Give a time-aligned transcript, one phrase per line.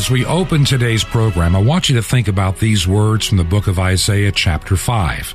[0.00, 3.44] As we open today's program, I want you to think about these words from the
[3.44, 5.34] book of Isaiah, chapter 5.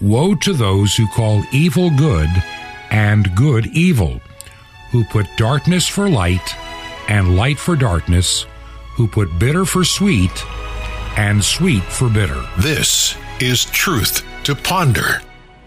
[0.00, 2.28] Woe to those who call evil good
[2.92, 4.20] and good evil,
[4.92, 6.54] who put darkness for light
[7.08, 8.46] and light for darkness,
[8.90, 10.30] who put bitter for sweet
[11.16, 12.48] and sweet for bitter.
[12.58, 15.20] This is Truth to Ponder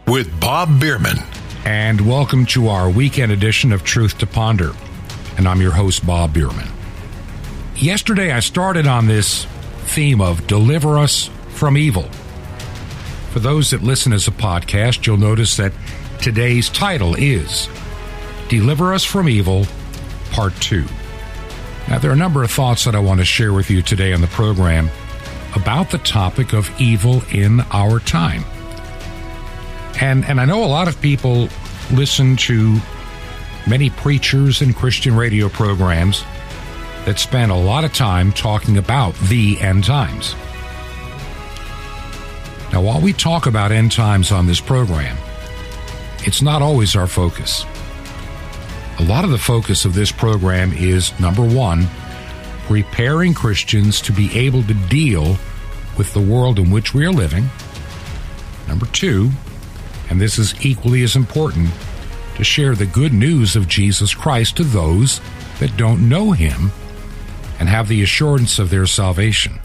[0.08, 1.18] with Bob Bierman.
[1.66, 4.72] And welcome to our weekend edition of Truth to Ponder.
[5.36, 6.77] And I'm your host, Bob Bierman.
[7.80, 9.46] Yesterday, I started on this
[9.82, 12.10] theme of deliver us from evil.
[13.30, 15.74] For those that listen as a podcast, you'll notice that
[16.20, 17.70] today's title is
[18.50, 19.68] Deliver Us from Evil,
[20.32, 20.86] Part 2.
[21.88, 24.12] Now, there are a number of thoughts that I want to share with you today
[24.12, 24.90] on the program
[25.56, 28.44] about the topic of evil in our time.
[30.02, 31.48] And, and I know a lot of people
[31.92, 32.80] listen to
[33.68, 36.24] many preachers and Christian radio programs
[37.08, 40.36] that spend a lot of time talking about the end times.
[42.74, 45.16] Now, while we talk about end times on this program,
[46.26, 47.64] it's not always our focus.
[49.00, 51.88] A lot of the focus of this program is number one,
[52.66, 55.38] preparing Christians to be able to deal
[55.98, 57.50] with the world in which we are living.
[58.68, 59.30] Number two,
[60.10, 61.70] and this is equally as important,
[62.36, 65.22] to share the good news of Jesus Christ to those
[65.62, 66.70] that don't know him
[67.60, 69.60] and have the assurance of their salvation.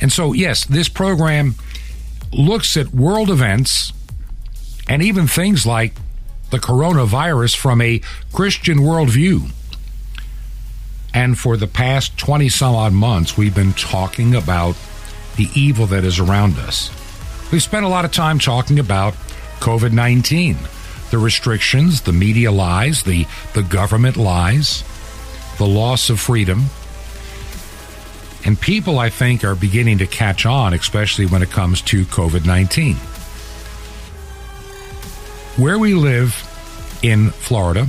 [0.00, 1.54] And so, yes, this program
[2.32, 3.92] looks at world events
[4.88, 5.94] and even things like
[6.50, 8.00] the coronavirus from a
[8.32, 9.50] Christian worldview.
[11.14, 14.76] And for the past 20 some odd months, we've been talking about
[15.36, 16.90] the evil that is around us.
[17.52, 19.14] We've spent a lot of time talking about
[19.60, 20.56] COVID 19,
[21.10, 24.84] the restrictions, the media lies, the, the government lies,
[25.62, 26.64] the loss of freedom.
[28.44, 32.44] And people, I think, are beginning to catch on, especially when it comes to COVID
[32.44, 32.96] 19.
[35.62, 36.34] Where we live
[37.04, 37.86] in Florida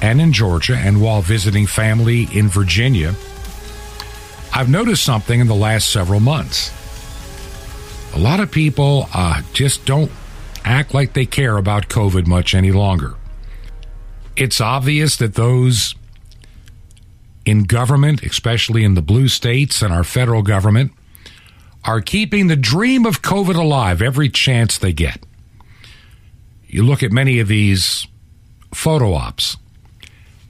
[0.00, 3.16] and in Georgia, and while visiting family in Virginia,
[4.52, 6.70] I've noticed something in the last several months.
[8.14, 10.12] A lot of people uh, just don't
[10.64, 13.14] act like they care about COVID much any longer.
[14.36, 15.96] It's obvious that those
[17.44, 20.92] in government, especially in the blue states and our federal government,
[21.84, 25.22] are keeping the dream of COVID alive every chance they get.
[26.66, 28.06] You look at many of these
[28.72, 29.56] photo ops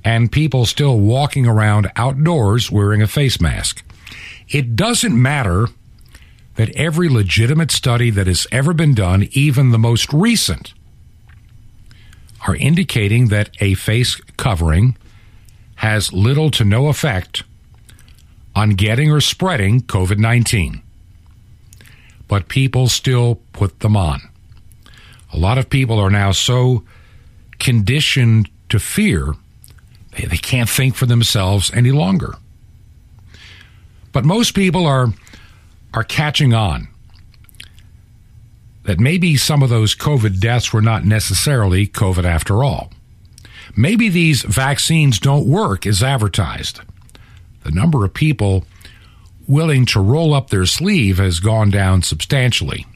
[0.05, 3.82] and people still walking around outdoors wearing a face mask.
[4.49, 5.69] It doesn't matter
[6.56, 10.72] that every legitimate study that has ever been done, even the most recent,
[12.47, 14.97] are indicating that a face covering
[15.84, 17.43] has little to no effect
[18.56, 20.81] on getting or spreading COVID 19.
[22.27, 24.23] But people still put them on.
[25.34, 26.84] A lot of people are now so
[27.59, 29.34] conditioned to fear,
[30.17, 32.33] they, they can't think for themselves any longer.
[34.11, 35.09] But most people are,
[35.93, 36.89] are catching on
[38.84, 42.91] that maybe some of those COVID deaths were not necessarily COVID after all.
[43.77, 46.81] Maybe these vaccines don't work as advertised.
[47.65, 48.65] The number of people
[49.47, 52.87] willing to roll up their sleeve has gone down substantially.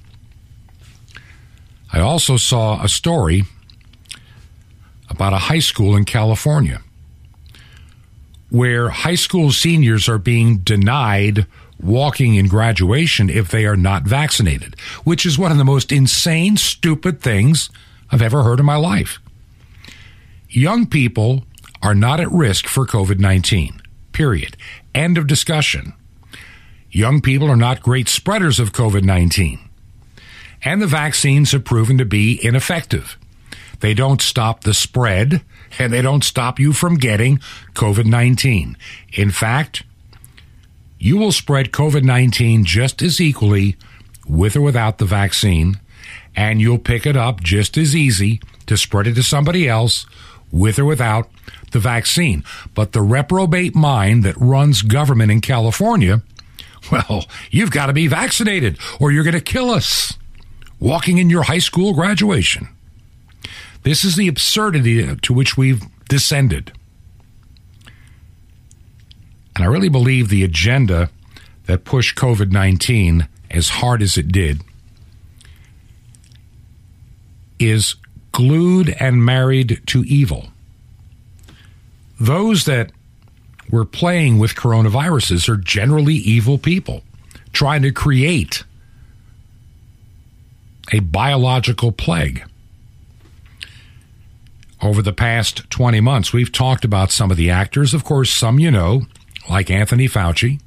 [1.92, 3.44] I also saw a story
[5.08, 6.80] about a high school in California
[8.50, 11.46] where high school seniors are being denied
[11.80, 14.74] walking in graduation if they are not vaccinated,
[15.04, 17.70] which is one of the most insane, stupid things
[18.10, 19.18] I've ever heard in my life.
[20.50, 21.44] Young people
[21.82, 23.82] are not at risk for COVID 19,
[24.12, 24.56] period.
[24.94, 25.92] End of discussion.
[26.90, 29.60] Young people are not great spreaders of COVID 19.
[30.64, 33.18] And the vaccines have proven to be ineffective.
[33.80, 35.42] They don't stop the spread,
[35.78, 37.40] and they don't stop you from getting
[37.74, 38.76] COVID 19.
[39.12, 39.84] In fact,
[40.98, 43.76] you will spread COVID 19 just as equally
[44.26, 45.78] with or without the vaccine,
[46.34, 50.06] and you'll pick it up just as easy to spread it to somebody else
[50.50, 51.30] with or without
[51.72, 52.44] the vaccine.
[52.74, 56.22] But the reprobate mind that runs government in California,
[56.90, 60.14] well, you've got to be vaccinated or you're going to kill us
[60.80, 62.68] walking in your high school graduation.
[63.82, 66.72] This is the absurdity to which we've descended.
[69.54, 71.10] And I really believe the agenda
[71.66, 74.62] that pushed COVID 19 as hard as it did
[77.58, 77.96] is
[78.38, 80.46] glued and married to evil.
[82.20, 82.92] Those that
[83.68, 87.02] were playing with coronaviruses are generally evil people
[87.52, 88.62] trying to create
[90.92, 92.44] a biological plague.
[94.80, 97.92] Over the past 20 months, we've talked about some of the actors.
[97.92, 99.02] Of course, some you know,
[99.50, 100.60] like Anthony Fauci.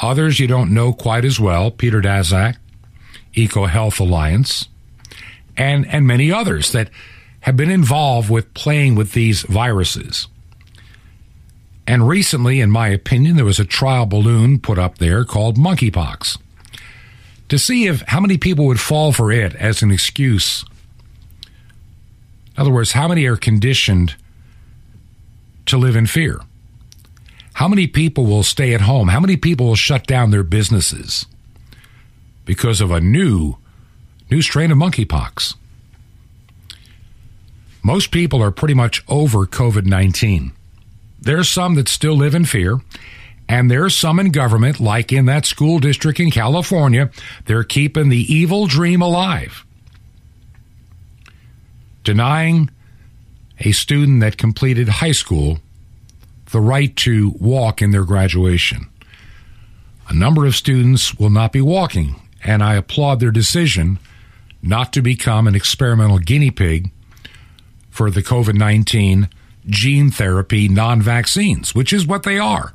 [0.00, 2.56] Others you don't know quite as well, Peter Daszak,
[3.34, 4.68] EcoHealth Alliance,
[5.58, 6.88] and, and many others that
[7.40, 10.28] have been involved with playing with these viruses.
[11.86, 16.38] And recently, in my opinion, there was a trial balloon put up there called monkeypox
[17.48, 20.64] to see if how many people would fall for it as an excuse.
[22.56, 24.16] In other words, how many are conditioned
[25.66, 26.40] to live in fear?
[27.54, 29.08] How many people will stay at home?
[29.08, 31.26] How many people will shut down their businesses
[32.44, 33.56] because of a new
[34.30, 35.54] new strain of monkeypox?
[37.82, 40.52] Most people are pretty much over COVID 19.
[41.20, 42.80] There's some that still live in fear,
[43.48, 47.10] and there's some in government, like in that school district in California,
[47.46, 49.64] they're keeping the evil dream alive.
[52.04, 52.70] Denying
[53.60, 55.58] a student that completed high school
[56.52, 58.86] the right to walk in their graduation.
[60.08, 63.98] A number of students will not be walking, and I applaud their decision
[64.68, 66.90] not to become an experimental guinea pig
[67.90, 69.28] for the COVID 19
[69.66, 72.74] gene therapy non vaccines, which is what they are.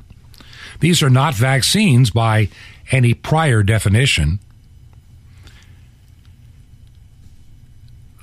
[0.80, 2.48] These are not vaccines by
[2.90, 4.40] any prior definition.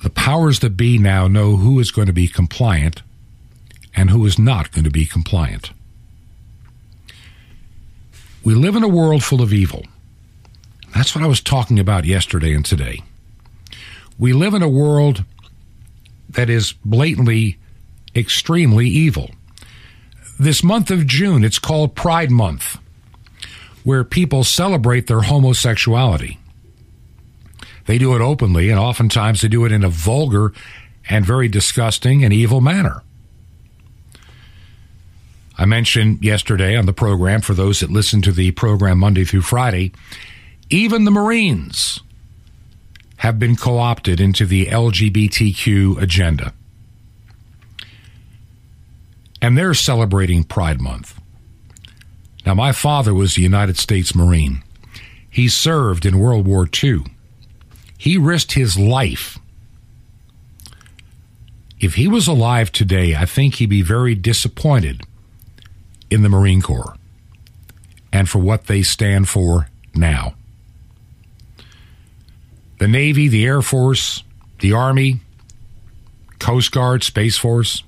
[0.02, 3.02] The powers that be now know who is going to be compliant
[3.94, 5.70] and who is not going to be compliant.
[8.44, 9.86] We live in a world full of evil.
[10.94, 13.02] That's what I was talking about yesterday and today.
[14.18, 15.24] We live in a world
[16.30, 17.58] that is blatantly
[18.14, 19.30] extremely evil.
[20.38, 22.78] This month of June, it's called Pride Month,
[23.84, 26.38] where people celebrate their homosexuality.
[27.86, 30.52] They do it openly, and oftentimes they do it in a vulgar
[31.08, 33.02] and very disgusting and evil manner.
[35.58, 39.42] I mentioned yesterday on the program, for those that listen to the program Monday through
[39.42, 39.92] Friday,
[40.70, 42.00] even the Marines
[43.22, 46.52] have been co opted into the LGBTQ agenda
[49.40, 51.20] and they're celebrating Pride Month.
[52.44, 54.64] Now, my father was a United States Marine.
[55.30, 57.04] He served in World War II.
[57.96, 59.38] He risked his life.
[61.78, 65.02] If he was alive today, I think he'd be very disappointed
[66.10, 66.96] in the Marine Corps
[68.12, 70.34] and for what they stand for now.
[72.82, 74.24] The Navy, the Air Force,
[74.58, 75.20] the Army,
[76.40, 77.84] Coast Guard, Space Force,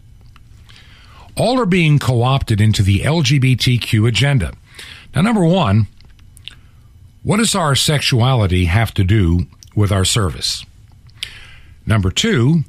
[1.36, 4.52] all are being co opted into the LGBTQ agenda.
[5.12, 5.88] Now, number one,
[7.24, 10.64] what does our sexuality have to do with our service?
[11.84, 12.62] Number two,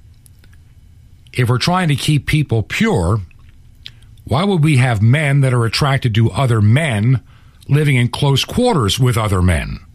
[1.31, 3.19] if we're trying to keep people pure,
[4.23, 7.21] why would we have men that are attracted to other men
[7.67, 9.85] living in close quarters with other men?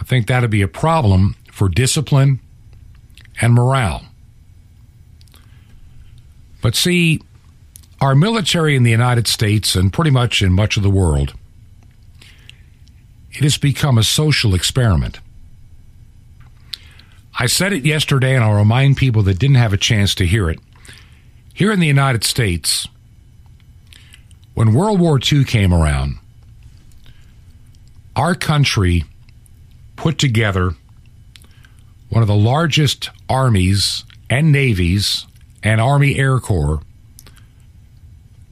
[0.00, 2.40] I think that'd be a problem for discipline
[3.40, 4.04] and morale.
[6.60, 7.20] But see,
[8.00, 11.34] our military in the United States and pretty much in much of the world,
[13.32, 15.20] it has become a social experiment.
[17.38, 20.50] I said it yesterday, and I'll remind people that didn't have a chance to hear
[20.50, 20.58] it.
[21.54, 22.88] Here in the United States,
[24.54, 26.18] when World War II came around,
[28.16, 29.04] our country
[29.98, 30.74] put together
[32.08, 35.26] one of the largest armies and navies
[35.62, 36.80] and Army Air Corps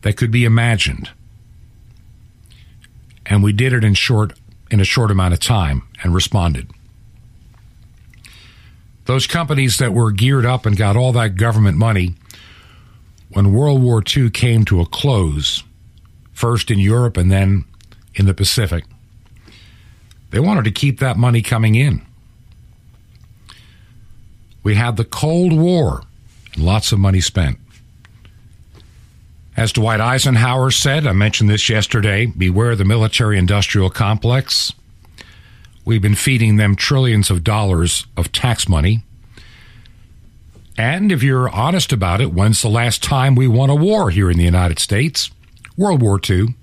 [0.03, 1.09] that could be imagined.
[3.25, 4.33] And we did it in short
[4.73, 6.69] in a short amount of time and responded.
[9.05, 12.17] Those companies that were geared up and got all that government money
[13.31, 15.62] when World War II came to a close,
[16.33, 17.65] first in Europe and then
[18.17, 18.85] in the Pacific,
[20.30, 22.02] they wanted to keep that money coming in.
[24.62, 26.02] We had the Cold War
[26.56, 27.59] Lots of money spent.
[29.56, 34.73] As Dwight Eisenhower said, I mentioned this yesterday beware the military industrial complex.
[35.85, 39.02] We've been feeding them trillions of dollars of tax money.
[40.78, 44.30] And if you're honest about it, when's the last time we won a war here
[44.30, 45.30] in the United States?
[45.76, 46.54] World War II,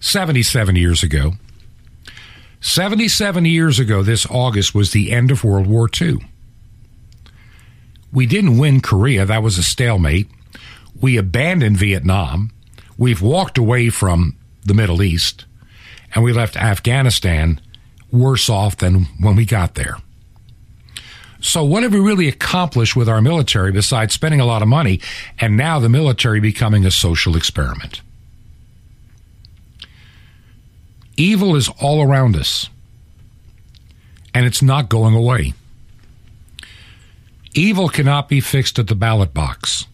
[0.00, 1.32] 77 years ago.
[2.60, 6.18] 77 years ago, this August was the end of World War II.
[8.12, 10.28] We didn't win Korea, that was a stalemate.
[11.00, 12.50] We abandoned Vietnam.
[12.96, 15.44] we've walked away from the Middle East
[16.14, 17.60] and we left Afghanistan
[18.10, 19.96] worse off than when we got there.
[21.40, 25.00] So, what have we really accomplished with our military besides spending a lot of money
[25.38, 28.00] and now the military becoming a social experiment?
[31.16, 32.68] Evil is all around us,
[34.34, 35.54] and it's not going away.
[37.54, 39.86] Evil cannot be fixed at the ballot box,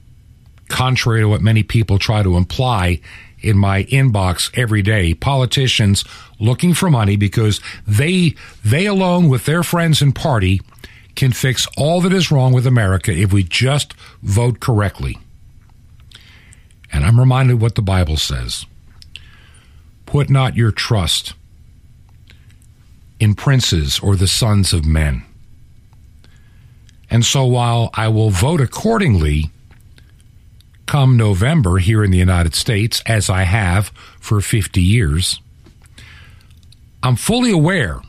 [0.69, 3.01] contrary to what many people try to imply
[3.41, 5.15] in my inbox every day.
[5.15, 6.05] Politicians
[6.41, 10.61] looking for money because they they alone with their friends and party
[11.15, 15.19] can fix all that is wrong with America if we just vote correctly.
[16.93, 18.67] And I'm reminded what the Bible says.
[20.13, 21.33] Put not your trust
[23.19, 25.23] in princes or the sons of men.
[27.09, 29.51] And so while I will vote accordingly
[30.85, 33.87] come November here in the United States, as I have
[34.21, 35.41] for 50 years,
[37.03, 38.03] I'm fully aware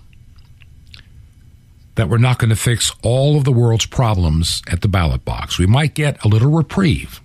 [1.96, 5.58] that we're not going to fix all of the world's problems at the ballot box.
[5.58, 7.22] We might get a little reprieve,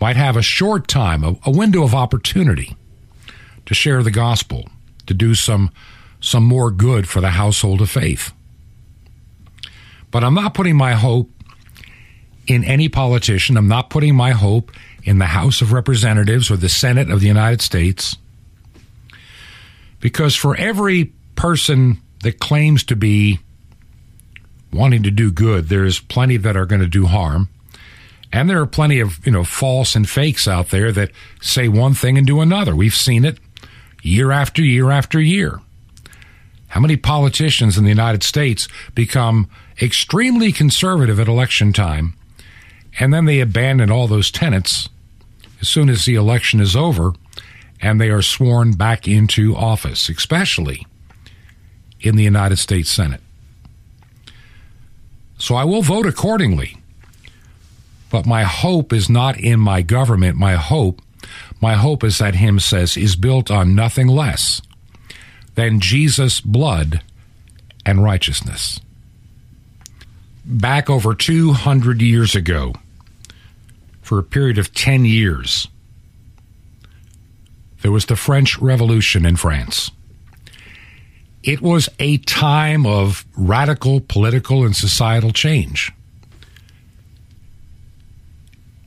[0.00, 2.74] might have a short time, a, a window of opportunity
[3.66, 4.68] to share the gospel,
[5.06, 5.70] to do some,
[6.20, 8.32] some more good for the household of faith.
[10.10, 11.30] But I'm not putting my hope
[12.46, 13.56] in any politician.
[13.56, 14.72] I'm not putting my hope
[15.04, 18.16] in the House of Representatives or the Senate of the United States.
[20.00, 23.38] Because for every person that claims to be
[24.72, 27.48] wanting to do good, there's plenty that are going to do harm.
[28.32, 31.94] And there are plenty of, you know, false and fakes out there that say one
[31.94, 32.74] thing and do another.
[32.74, 33.38] We've seen it
[34.02, 35.60] year after year after year.
[36.68, 39.48] How many politicians in the United States become
[39.80, 42.14] extremely conservative at election time
[42.98, 44.88] and then they abandon all those tenets
[45.60, 47.12] as soon as the election is over
[47.80, 50.86] and they are sworn back into office, especially
[52.00, 53.20] in the United States Senate?
[55.38, 56.76] So I will vote accordingly.
[58.10, 60.36] But my hope is not in my government.
[60.36, 61.02] My hope,
[61.62, 64.60] my hope is that hymn says, is built on nothing less
[65.54, 67.02] than Jesus' blood
[67.86, 68.80] and righteousness.
[70.44, 72.74] Back over 200 years ago,
[74.02, 75.68] for a period of 10 years,
[77.82, 79.92] there was the French Revolution in France.
[81.44, 85.92] It was a time of radical political and societal change.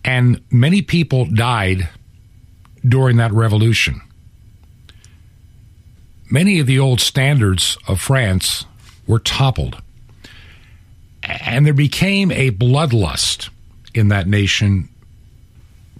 [0.03, 1.89] And many people died
[2.87, 4.01] during that revolution.
[6.29, 8.65] Many of the old standards of France
[9.07, 9.81] were toppled.
[11.23, 13.49] And there became a bloodlust
[13.93, 14.89] in that nation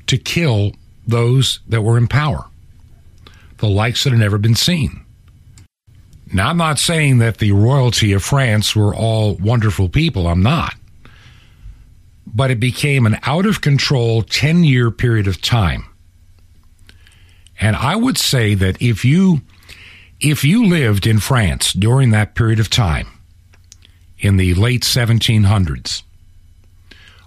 [0.08, 0.74] to kill
[1.08, 2.46] those that were in power,
[3.58, 5.02] the likes that had never been seen.
[6.34, 10.28] Now, I'm not saying that the royalty of France were all wonderful people.
[10.28, 10.76] I'm not.
[12.26, 15.86] But it became an out of control 10 year period of time.
[17.60, 19.42] And I would say that if you
[20.20, 23.08] if you lived in France during that period of time
[24.18, 26.04] in the late 1700s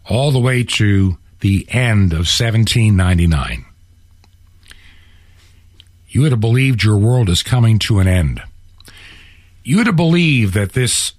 [0.08, 3.66] all the way to the end of 1799
[6.08, 8.42] you would have believed your world is coming to an end.
[9.62, 11.12] You would have believed that this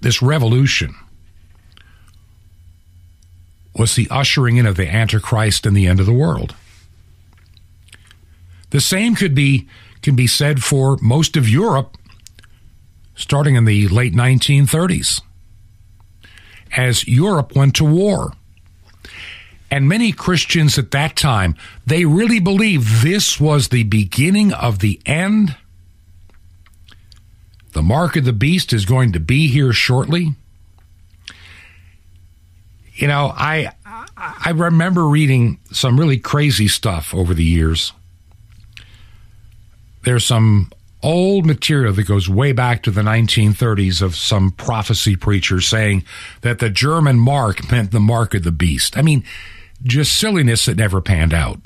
[0.00, 0.94] this revolution
[3.74, 6.54] was the ushering in of the antichrist and the end of the world
[8.74, 9.68] the same could be
[10.02, 11.96] can be said for most of Europe
[13.14, 15.22] starting in the late 1930s
[16.76, 18.32] as Europe went to war
[19.70, 21.54] and many Christians at that time
[21.86, 25.54] they really believed this was the beginning of the end
[27.74, 30.34] the mark of the beast is going to be here shortly.
[32.94, 33.72] You know, I
[34.16, 37.92] I remember reading some really crazy stuff over the years.
[40.04, 40.70] There's some
[41.02, 46.04] old material that goes way back to the 1930s of some prophecy preacher saying
[46.40, 48.96] that the German mark meant the mark of the beast.
[48.96, 49.22] I mean,
[49.82, 51.60] just silliness that never panned out.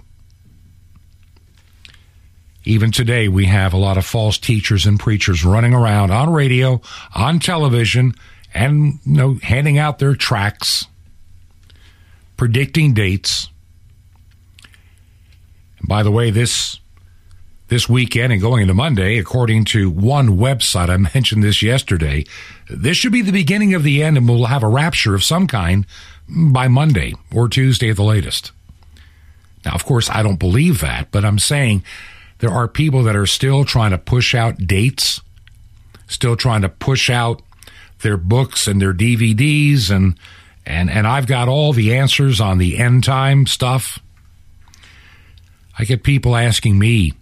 [2.65, 6.83] Even today, we have a lot of false teachers and preachers running around on radio,
[7.15, 8.13] on television,
[8.53, 10.87] and you know, handing out their tracts,
[12.37, 13.49] predicting dates.
[15.79, 16.81] And by the way, this
[17.69, 22.25] this weekend and going into Monday, according to one website, I mentioned this yesterday,
[22.69, 25.47] this should be the beginning of the end, and we'll have a rapture of some
[25.47, 25.87] kind
[26.29, 28.53] by Monday or Tuesday at the latest.
[29.65, 31.85] Now, of course, I don't believe that, but I'm saying
[32.39, 35.21] there are people that are still trying to push out dates,
[36.07, 37.43] still trying to push out
[38.01, 40.19] their books and their DVDs and
[40.65, 43.99] and and I've got all the answers on the end time stuff.
[45.79, 47.15] I get people asking me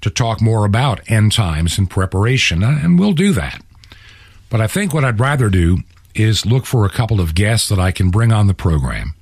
[0.00, 3.62] to talk more about end times and preparation, uh, and we'll do that.
[4.50, 5.78] But I think what I'd rather do
[6.14, 9.14] is look for a couple of guests that I can bring on the program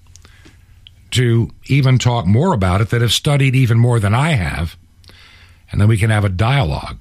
[1.13, 4.77] to even talk more about it that have studied even more than I have,
[5.71, 6.99] and then we can have a dialogue.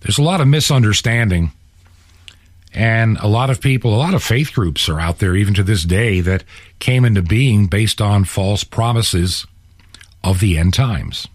[0.00, 1.52] There's a lot of misunderstanding,
[2.74, 5.62] and a lot of people, a lot of faith groups are out there even to
[5.62, 6.44] this day that
[6.78, 9.46] came into being based on false promises
[10.24, 11.28] of the end times.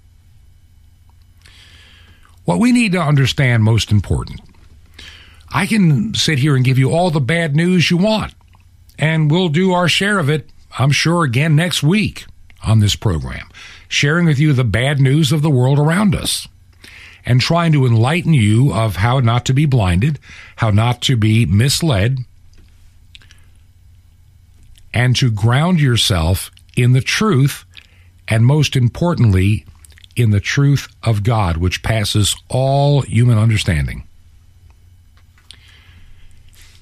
[2.48, 4.40] What we need to understand most important
[5.50, 8.34] I can sit here and give you all the bad news you want,
[8.98, 10.50] and we'll do our share of it,
[10.80, 12.26] I'm sure, again next week
[12.66, 13.50] on this program,
[13.90, 16.48] sharing with you the bad news of the world around us
[17.26, 20.18] and trying to enlighten you of how not to be blinded,
[20.56, 22.20] how not to be misled,
[24.94, 27.66] and to ground yourself in the truth,
[28.30, 29.66] and most importantly,
[30.18, 34.08] in the truth of God, which passes all human understanding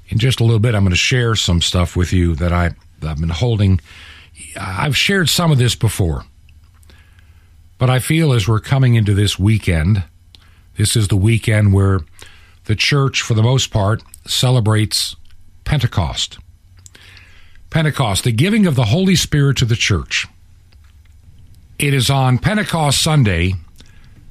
[0.10, 2.72] in just a little bit, I'm going to share some stuff with you that I,
[3.04, 3.80] I've been holding.
[4.60, 6.24] I've shared some of this before,
[7.78, 10.04] but I feel as we're coming into this weekend,
[10.78, 12.02] this is the weekend where
[12.66, 15.16] the church, for the most part, celebrates
[15.64, 16.38] Pentecost.
[17.70, 20.28] Pentecost, the giving of the Holy Spirit to the church.
[21.78, 23.54] It is on Pentecost Sunday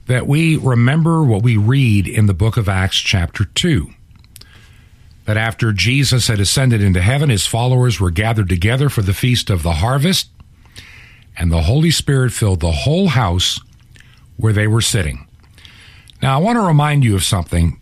[0.06, 3.90] that we remember what we read in the book of Acts, chapter 2
[5.24, 9.50] that after Jesus had ascended into heaven, his followers were gathered together for the feast
[9.50, 10.28] of the harvest,
[11.36, 13.58] and the Holy Spirit filled the whole house
[14.36, 15.26] where they were sitting.
[16.20, 17.80] Now, I want to remind you of something,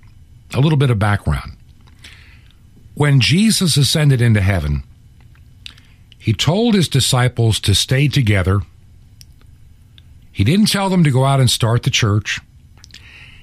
[0.54, 1.56] a little bit of background.
[2.94, 4.84] When Jesus ascended into heaven,
[6.18, 8.60] he told his disciples to stay together.
[10.32, 12.40] He didn't tell them to go out and start the church.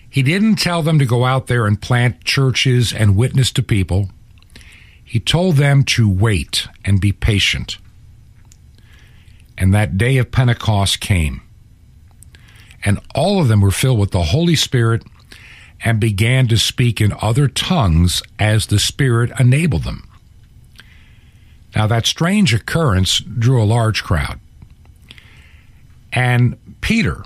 [0.09, 4.09] He didn't tell them to go out there and plant churches and witness to people.
[5.03, 7.77] He told them to wait and be patient.
[9.57, 11.41] And that day of Pentecost came.
[12.83, 15.03] And all of them were filled with the Holy Spirit
[15.83, 20.07] and began to speak in other tongues as the Spirit enabled them.
[21.75, 24.39] Now, that strange occurrence drew a large crowd.
[26.11, 27.23] And Peter,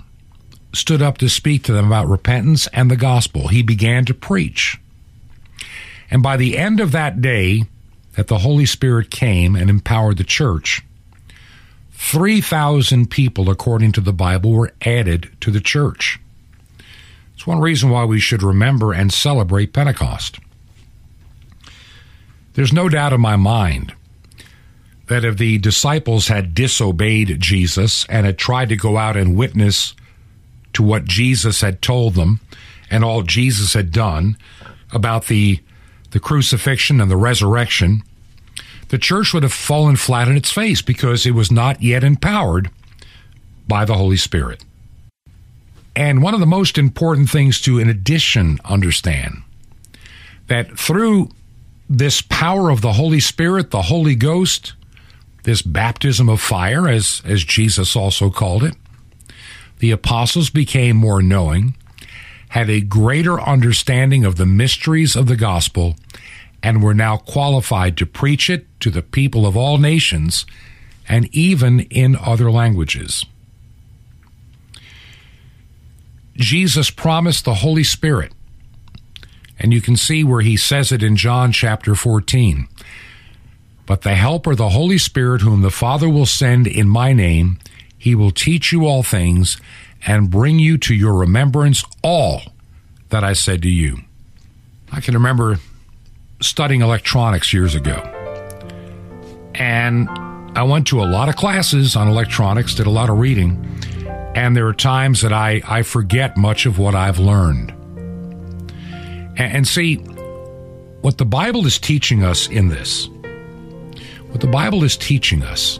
[0.72, 3.48] stood up to speak to them about repentance and the gospel.
[3.48, 4.80] He began to preach.
[6.10, 7.64] And by the end of that day,
[8.16, 10.82] that the Holy Spirit came and empowered the church,
[11.92, 16.20] 3,000 people, according to the Bible, were added to the church.
[17.34, 20.38] It's one reason why we should remember and celebrate Pentecost.
[22.54, 23.94] There's no doubt in my mind
[25.06, 29.94] that if the disciples had disobeyed Jesus and had tried to go out and witness
[30.72, 32.40] to what Jesus had told them
[32.90, 34.36] and all Jesus had done
[34.92, 35.60] about the,
[36.12, 38.02] the crucifixion and the resurrection,
[38.88, 42.70] the church would have fallen flat on its face because it was not yet empowered
[43.66, 44.64] by the Holy Spirit.
[45.96, 49.42] And one of the most important things to, in addition, understand
[50.48, 51.30] that through
[51.88, 54.74] this power of the Holy Spirit, the Holy Ghost,
[55.44, 58.74] this baptism of fire, as, as Jesus also called it,
[59.78, 61.76] the apostles became more knowing,
[62.50, 65.96] had a greater understanding of the mysteries of the gospel,
[66.62, 70.46] and were now qualified to preach it to the people of all nations
[71.06, 73.24] and even in other languages.
[76.36, 78.32] Jesus promised the Holy Spirit,
[79.58, 82.66] and you can see where he says it in John chapter 14.
[83.86, 87.58] But the Helper, the Holy Spirit, whom the Father will send in my name,
[87.98, 89.58] he will teach you all things
[90.06, 92.42] and bring you to your remembrance all
[93.10, 93.98] that I said to you.
[94.92, 95.58] I can remember
[96.40, 98.02] studying electronics years ago.
[99.54, 100.08] And
[100.56, 103.64] I went to a lot of classes on electronics, did a lot of reading,
[104.34, 107.70] and there are times that I, I forget much of what I've learned.
[109.36, 109.96] And, and see,
[111.00, 113.08] what the Bible is teaching us in this,
[114.34, 115.78] what the Bible is teaching us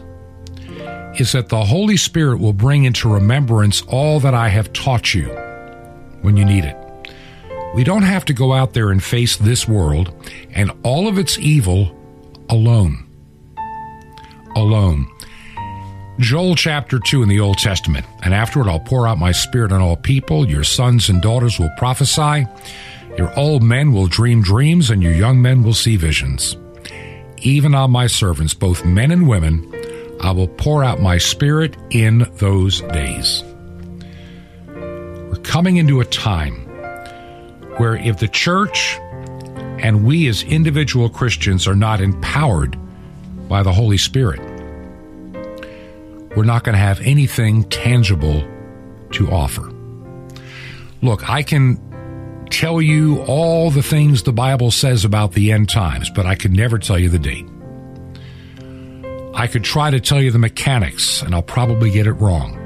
[1.19, 5.25] is that the Holy Spirit will bring into remembrance all that I have taught you
[6.21, 6.77] when you need it.
[7.75, 10.13] We don't have to go out there and face this world
[10.51, 11.93] and all of its evil
[12.47, 13.05] alone.
[14.55, 15.05] Alone.
[16.19, 18.05] Joel chapter 2 in the Old Testament.
[18.23, 20.49] And afterward I'll pour out my spirit on all people.
[20.49, 22.45] Your sons and daughters will prophesy.
[23.17, 26.55] Your old men will dream dreams, and your young men will see visions.
[27.41, 29.71] Even on my servants, both men and women,
[30.21, 33.43] I will pour out my spirit in those days.
[34.67, 36.55] We're coming into a time
[37.77, 38.97] where if the church
[39.79, 42.77] and we as individual Christians are not empowered
[43.49, 44.39] by the Holy Spirit,
[46.35, 48.43] we're not going to have anything tangible
[49.11, 49.71] to offer.
[51.01, 51.79] Look, I can
[52.49, 56.51] tell you all the things the Bible says about the end times, but I could
[56.51, 57.45] never tell you the date.
[59.33, 62.61] I could try to tell you the mechanics, and I'll probably get it wrong.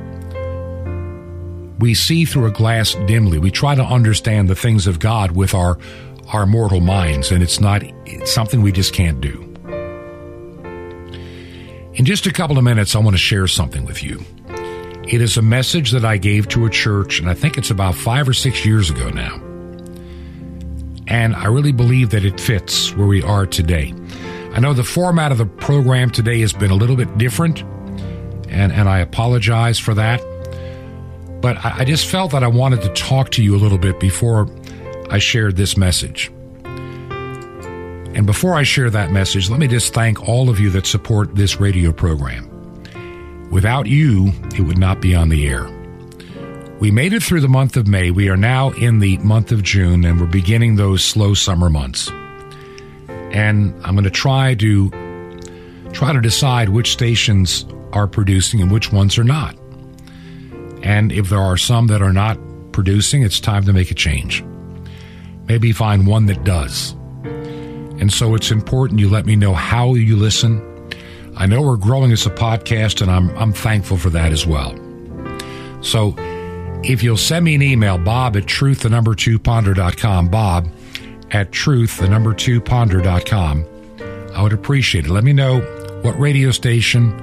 [1.80, 3.40] We see through a glass dimly.
[3.40, 5.80] We try to understand the things of God with our,
[6.32, 9.46] our mortal minds, and it's not it's something we just can't do.
[11.94, 14.24] In just a couple of minutes, I want to share something with you.
[15.08, 17.96] It is a message that I gave to a church, and I think it's about
[17.96, 19.49] five or six years ago now.
[21.10, 23.94] And I really believe that it fits where we are today.
[24.54, 27.62] I know the format of the program today has been a little bit different,
[28.48, 30.22] and, and I apologize for that.
[31.42, 34.00] But I, I just felt that I wanted to talk to you a little bit
[34.00, 34.48] before
[35.10, 36.32] I shared this message.
[36.64, 41.36] And before I share that message, let me just thank all of you that support
[41.36, 42.48] this radio program.
[43.50, 45.79] Without you, it would not be on the air.
[46.80, 48.10] We made it through the month of May.
[48.10, 52.10] We are now in the month of June, and we're beginning those slow summer months.
[53.32, 54.90] And I'm going to try to
[55.92, 59.58] try to decide which stations are producing and which ones are not.
[60.82, 62.40] And if there are some that are not
[62.72, 64.42] producing, it's time to make a change.
[65.50, 66.94] Maybe find one that does.
[68.00, 70.64] And so it's important you let me know how you listen.
[71.36, 74.74] I know we're growing as a podcast, and I'm, I'm thankful for that as well.
[75.82, 76.16] So
[76.84, 80.68] if you'll send me an email, bob at truth, the number two ponder.com, bob
[81.32, 83.66] at truth, the number two ponder.com,
[84.34, 85.12] I would appreciate it.
[85.12, 85.60] Let me know
[86.02, 87.20] what radio station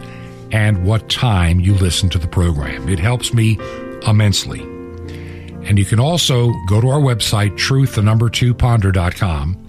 [0.53, 2.89] and what time you listen to the program.
[2.89, 3.59] It helps me
[4.07, 4.61] immensely.
[4.61, 9.67] And you can also go to our website, truth, the number two ponder.com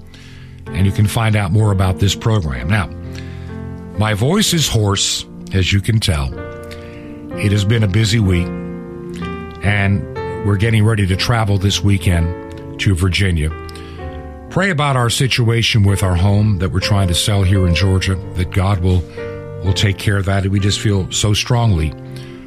[0.74, 2.70] and you can find out more about this program.
[2.70, 2.88] Now,
[3.98, 6.32] my voice is hoarse, as you can tell.
[7.38, 8.48] It has been a busy week,
[9.68, 10.02] and
[10.48, 13.50] we're getting ready to travel this weekend to Virginia.
[14.50, 18.16] Pray about our situation with our home that we're trying to sell here in Georgia,
[18.36, 19.02] that God will,
[19.66, 20.48] will take care of that.
[20.48, 21.90] We just feel so strongly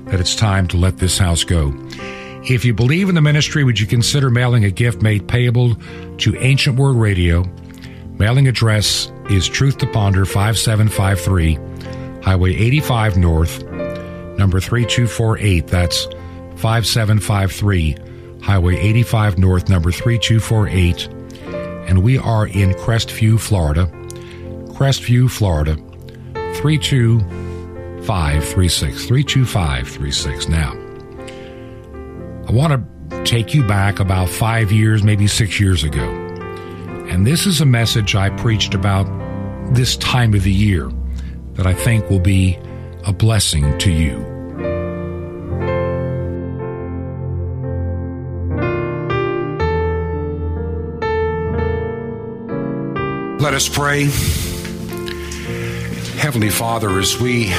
[0.06, 1.74] that it's time to let this house go.
[2.48, 5.74] If you believe in the ministry, would you consider mailing a gift made payable
[6.18, 7.44] to Ancient Word Radio?
[8.18, 13.62] Mailing address is Truth to Ponder 5753, Highway 85 North,
[14.38, 15.66] number 3248.
[15.66, 16.09] That's
[16.61, 17.96] 5753,
[18.42, 21.09] Highway 85 North, number 3248.
[21.88, 23.87] And we are in Crestview, Florida.
[24.75, 25.77] Crestview, Florida,
[26.57, 29.07] 32536.
[29.07, 30.49] 32536.
[30.49, 30.73] Now,
[32.46, 36.11] I want to take you back about five years, maybe six years ago.
[37.09, 39.07] And this is a message I preached about
[39.75, 40.90] this time of the year
[41.55, 42.59] that I think will be
[43.07, 44.39] a blessing to you.
[53.40, 54.05] Let us pray.
[56.20, 57.50] Heavenly Father, as we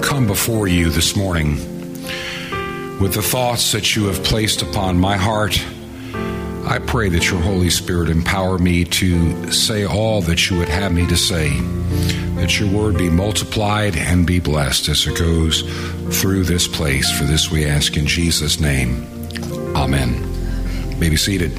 [0.00, 1.56] come before you this morning
[3.00, 5.60] with the thoughts that you have placed upon my heart,
[6.14, 10.92] I pray that your Holy Spirit empower me to say all that you would have
[10.92, 11.50] me to say,
[12.36, 15.62] that your word be multiplied and be blessed as it goes
[16.20, 17.10] through this place.
[17.18, 19.04] For this we ask in Jesus' name.
[19.74, 21.00] Amen.
[21.00, 21.50] May be seated.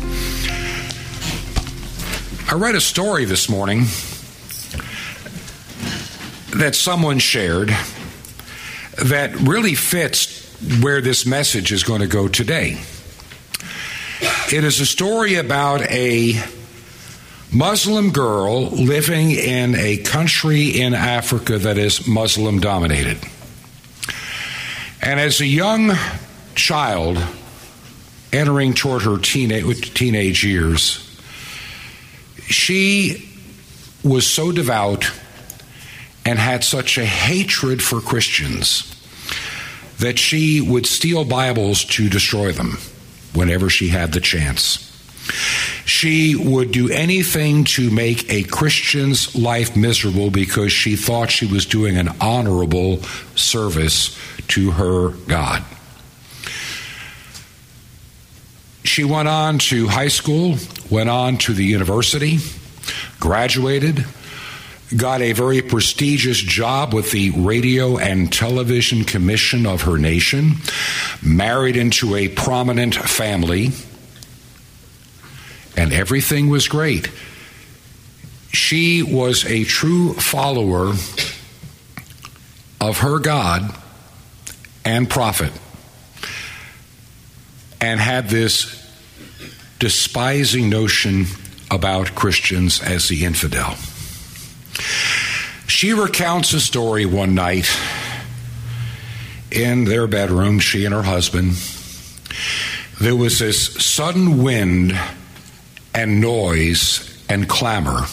[2.45, 3.85] I read a story this morning
[6.59, 7.69] that someone shared
[9.01, 10.43] that really fits
[10.81, 12.79] where this message is going to go today.
[14.51, 16.39] It is a story about a
[17.51, 23.17] Muslim girl living in a country in Africa that is Muslim dominated.
[25.01, 25.91] And as a young
[26.55, 27.17] child
[28.31, 31.02] entering toward her teenage, teenage years,
[32.47, 33.29] she
[34.03, 35.11] was so devout
[36.25, 38.89] and had such a hatred for Christians
[39.99, 42.77] that she would steal Bibles to destroy them
[43.33, 44.89] whenever she had the chance.
[45.85, 51.65] She would do anything to make a Christian's life miserable because she thought she was
[51.65, 53.01] doing an honorable
[53.35, 54.17] service
[54.49, 55.63] to her God.
[58.93, 60.55] She went on to high school,
[60.87, 62.37] went on to the university,
[63.19, 64.05] graduated,
[64.95, 70.57] got a very prestigious job with the Radio and Television Commission of her nation,
[71.23, 73.71] married into a prominent family,
[75.75, 77.09] and everything was great.
[78.51, 80.93] She was a true follower
[82.79, 83.75] of her God
[84.85, 85.51] and prophet
[87.81, 88.82] and had this
[89.83, 91.25] despising notion
[91.69, 93.75] about Christians as the infidel.
[95.67, 97.69] She recounts a story one night
[99.51, 101.55] in their bedroom, she and her husband.
[103.01, 104.97] There was this sudden wind
[105.93, 108.05] and noise and clamor,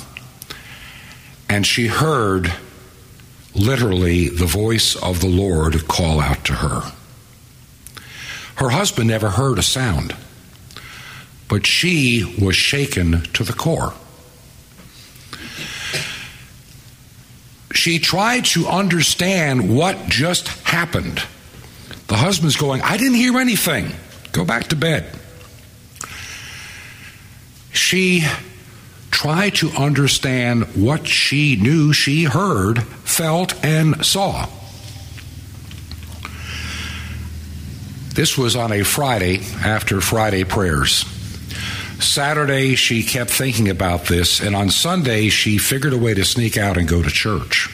[1.49, 2.53] and she heard
[3.55, 6.93] literally the voice of the Lord call out to her.
[8.57, 10.17] Her husband never heard a sound,
[11.51, 13.93] but she was shaken to the core.
[17.73, 21.21] She tried to understand what just happened.
[22.07, 23.91] The husband's going, I didn't hear anything.
[24.31, 25.19] Go back to bed.
[27.73, 28.25] She
[29.11, 34.49] tried to understand what she knew she heard, felt, and saw.
[38.15, 41.05] This was on a Friday after Friday prayers.
[42.01, 46.57] Saturday, she kept thinking about this, and on Sunday, she figured a way to sneak
[46.57, 47.69] out and go to church.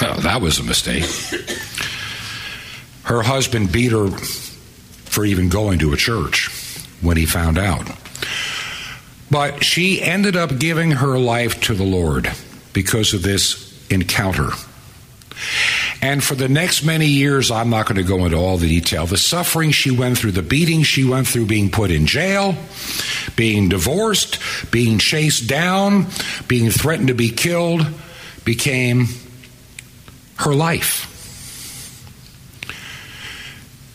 [0.00, 1.04] Well, that was a mistake.
[3.04, 6.48] Her husband beat her for even going to a church
[7.00, 7.88] when he found out.
[9.30, 12.30] But she ended up giving her life to the Lord
[12.72, 14.50] because of this encounter.
[16.04, 19.06] And for the next many years, I'm not going to go into all the detail.
[19.06, 22.54] The suffering she went through, the beating she went through, being put in jail,
[23.36, 24.38] being divorced,
[24.70, 26.08] being chased down,
[26.46, 27.86] being threatened to be killed,
[28.44, 29.06] became
[30.36, 31.10] her life.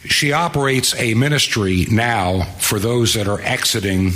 [0.05, 4.13] She operates a ministry now for those that are exiting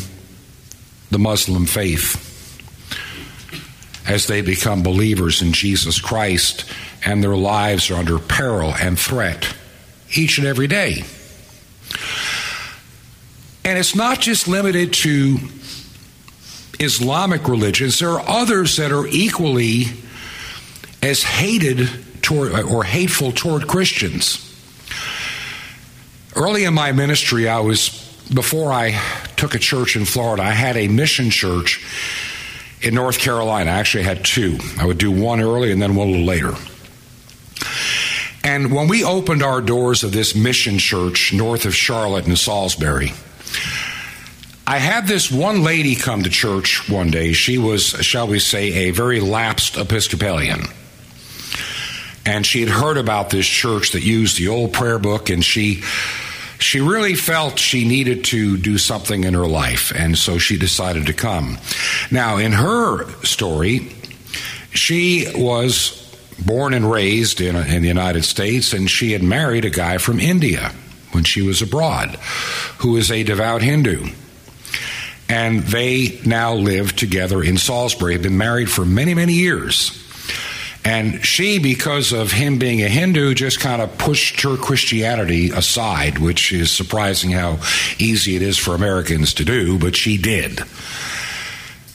[1.11, 2.31] the Muslim faith
[4.07, 6.65] as they become believers in Jesus Christ
[7.05, 9.55] and their lives are under peril and threat
[10.15, 11.03] each and every day.
[13.65, 15.37] And it's not just limited to
[16.79, 19.85] Islamic religions, there are others that are equally
[21.01, 21.89] as hated
[22.21, 24.49] toward or hateful toward Christians.
[26.35, 27.89] Early in my ministry, I was,
[28.33, 28.99] before I
[29.35, 31.85] took a church in Florida, I had a mission church
[32.81, 33.69] in North Carolina.
[33.71, 34.57] I actually had two.
[34.79, 36.53] I would do one early and then one a little later.
[38.43, 43.13] And when we opened our doors of this mission church north of Charlotte in Salisbury,
[44.67, 47.33] I had this one lady come to church one day.
[47.33, 50.61] She was, shall we say, a very lapsed Episcopalian.
[52.25, 55.83] And she had heard about this church that used the old prayer book, and she
[56.59, 61.07] she really felt she needed to do something in her life, and so she decided
[61.07, 61.57] to come.
[62.09, 63.93] Now, in her story,
[64.71, 66.02] she was
[66.39, 70.19] born and raised in, in the United States, and she had married a guy from
[70.19, 70.71] India
[71.11, 72.09] when she was abroad,
[72.79, 74.07] who is a devout Hindu.
[75.29, 79.99] And they now live together in Salisbury, have been married for many, many years.
[80.85, 86.19] And she, because of him being a Hindu, just kind of pushed her Christianity aside,
[86.19, 87.59] which is surprising how
[87.99, 90.59] easy it is for Americans to do, but she did.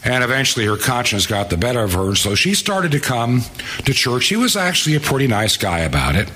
[0.05, 3.43] And eventually her conscience got the better of her, so she started to come
[3.85, 4.29] to church.
[4.29, 6.31] He was actually a pretty nice guy about it.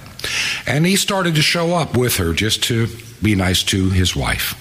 [0.66, 2.88] And he started to show up with her just to
[3.22, 4.58] be nice to his wife.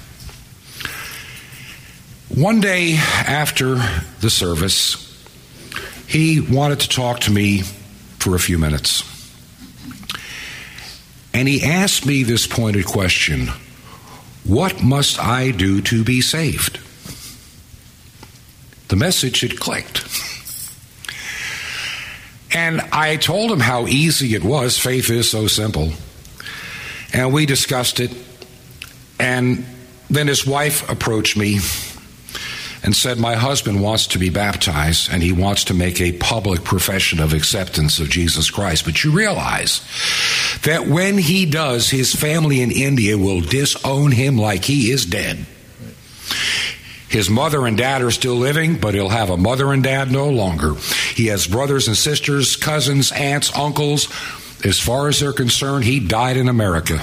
[2.29, 3.75] One day after
[4.21, 5.07] the service,
[6.07, 7.61] he wanted to talk to me
[8.19, 9.03] for a few minutes.
[11.33, 13.47] And he asked me this pointed question
[14.43, 16.79] What must I do to be saved?
[18.91, 20.03] The message had clicked.
[22.53, 24.77] And I told him how easy it was.
[24.77, 25.93] Faith is so simple.
[27.13, 28.13] And we discussed it.
[29.17, 29.63] And
[30.09, 31.59] then his wife approached me
[32.83, 36.65] and said, My husband wants to be baptized and he wants to make a public
[36.65, 38.83] profession of acceptance of Jesus Christ.
[38.83, 39.79] But you realize
[40.63, 45.45] that when he does, his family in India will disown him like he is dead.
[47.11, 50.29] His mother and dad are still living, but he'll have a mother and dad no
[50.29, 50.75] longer.
[51.13, 54.07] He has brothers and sisters, cousins, aunts, uncles.
[54.63, 56.99] As far as they're concerned, he died in America.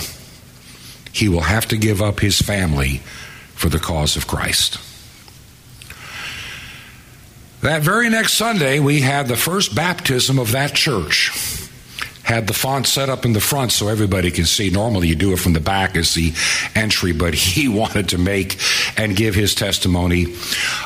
[1.12, 3.02] He will have to give up his family
[3.54, 4.78] for the cause of Christ.
[7.60, 11.57] That very next Sunday, we had the first baptism of that church.
[12.28, 14.68] Had the font set up in the front so everybody can see.
[14.68, 16.34] Normally, you do it from the back as the
[16.74, 18.60] entry, but he wanted to make
[18.98, 20.24] and give his testimony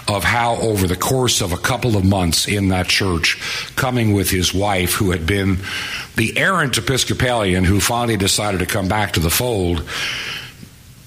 [0.06, 3.40] of how, over the course of a couple of months in that church,
[3.74, 5.58] coming with his wife, who had been
[6.14, 9.82] the errant Episcopalian who finally decided to come back to the fold,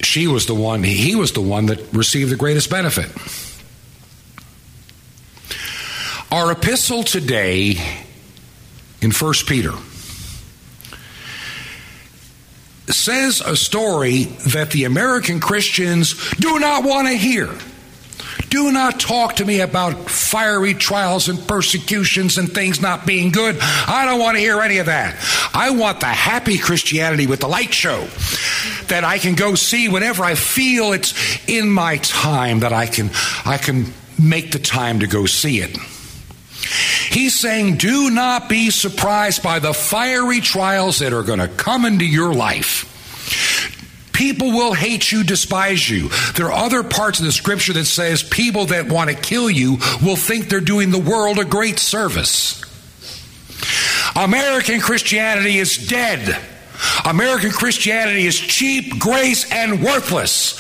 [0.01, 3.09] she was the one, he was the one that received the greatest benefit.
[6.29, 7.77] Our epistle today
[8.99, 9.71] in 1 Peter
[12.93, 17.49] says a story that the American Christians do not want to hear.
[18.49, 23.57] Do not talk to me about fiery trials and persecutions and things not being good.
[23.59, 25.15] I don't want to hear any of that.
[25.53, 28.07] I want the happy Christianity with the light show
[28.87, 31.13] that I can go see whenever I feel it's
[31.49, 33.09] in my time that I can
[33.45, 35.77] I can make the time to go see it.
[37.09, 41.85] He's saying, do not be surprised by the fiery trials that are going to come
[41.85, 42.91] into your life.
[44.13, 46.09] People will hate you, despise you.
[46.35, 49.77] There are other parts of the scripture that says people that want to kill you
[50.01, 52.63] will think they're doing the world a great service.
[54.15, 56.41] American Christianity is dead.
[57.05, 60.59] American Christianity is cheap, grace, and worthless.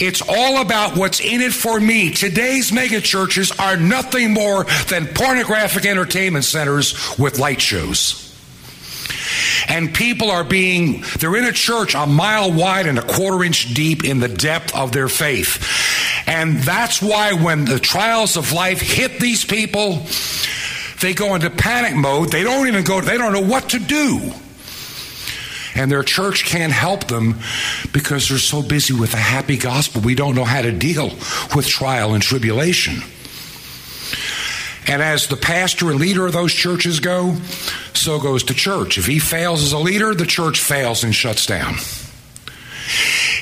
[0.00, 2.10] It's all about what's in it for me.
[2.10, 8.26] Today's megachurches are nothing more than pornographic entertainment centers with light shows.
[9.68, 13.74] And people are being, they're in a church a mile wide and a quarter inch
[13.74, 15.62] deep in the depth of their faith.
[16.26, 20.06] And that's why when the trials of life hit these people,
[21.02, 22.30] they go into panic mode.
[22.30, 24.32] They don't even go, they don't know what to do
[25.80, 27.36] and their church can't help them
[27.90, 30.02] because they're so busy with the happy gospel.
[30.02, 31.08] We don't know how to deal
[31.56, 33.02] with trial and tribulation.
[34.86, 37.36] And as the pastor and leader of those churches go,
[37.94, 38.98] so goes the church.
[38.98, 41.76] If he fails as a leader, the church fails and shuts down.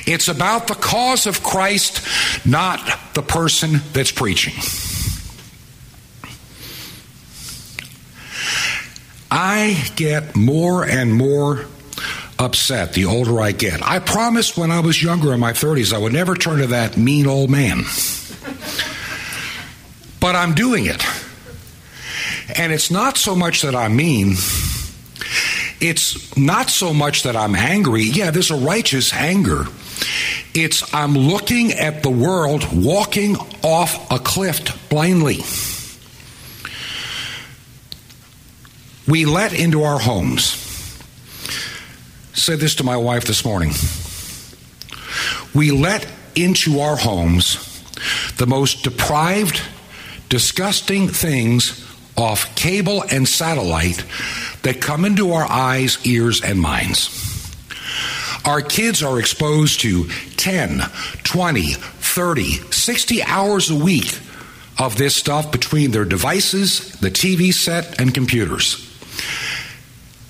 [0.07, 2.07] It's about the cause of Christ,
[2.45, 2.79] not
[3.15, 4.53] the person that's preaching.
[9.29, 11.65] I get more and more
[12.39, 13.85] upset the older I get.
[13.85, 16.97] I promised when I was younger in my 30s I would never turn to that
[16.97, 17.83] mean old man.
[20.19, 21.03] but I'm doing it.
[22.57, 24.35] And it's not so much that I'm mean.
[25.81, 28.03] It's not so much that I'm angry.
[28.03, 29.65] Yeah, there's a righteous anger.
[30.53, 35.39] It's I'm looking at the world walking off a cliff blindly.
[39.07, 40.68] We let into our homes
[42.39, 43.71] said this to my wife this morning.
[45.53, 47.65] We let into our homes
[48.37, 49.61] the most deprived,
[50.29, 54.03] disgusting things off cable and satellite
[54.63, 57.15] that come into our eyes, ears, and minds.
[58.45, 60.81] Our kids are exposed to 10,
[61.23, 64.17] 20, 30, 60 hours a week
[64.77, 68.85] of this stuff between their devices, the TV set, and computers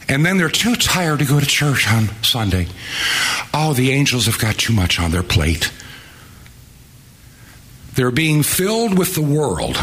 [0.10, 2.67] and then they're too tired to go to church on Sunday.
[3.54, 5.72] Oh, the angels have got too much on their plate.
[7.93, 9.78] They're being filled with the world.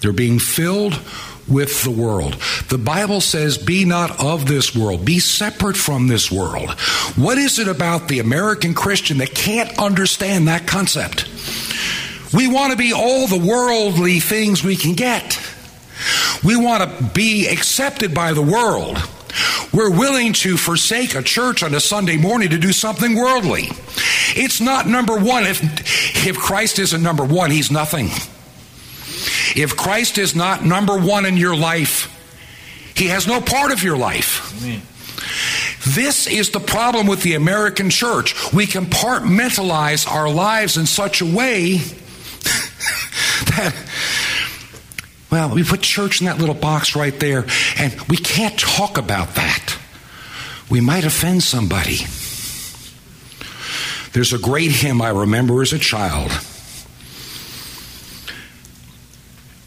[0.00, 0.94] They're being filled
[1.48, 2.34] with the world.
[2.68, 6.70] The Bible says, Be not of this world, be separate from this world.
[7.16, 11.26] What is it about the American Christian that can't understand that concept?
[12.32, 15.38] We want to be all the worldly things we can get.
[16.44, 18.98] We want to be accepted by the world.
[19.72, 23.68] We're willing to forsake a church on a Sunday morning to do something worldly.
[24.34, 25.44] It's not number one.
[25.44, 28.06] If, if Christ isn't number one, he's nothing.
[29.56, 32.16] If Christ is not number one in your life,
[32.96, 34.62] he has no part of your life.
[34.62, 34.82] Amen.
[35.86, 38.52] This is the problem with the American church.
[38.52, 41.76] We compartmentalize our lives in such a way
[43.46, 43.74] that
[45.30, 47.46] well, we put church in that little box right there,
[47.78, 49.78] and we can't talk about that.
[50.68, 51.98] We might offend somebody.
[54.12, 56.32] There's a great hymn I remember as a child.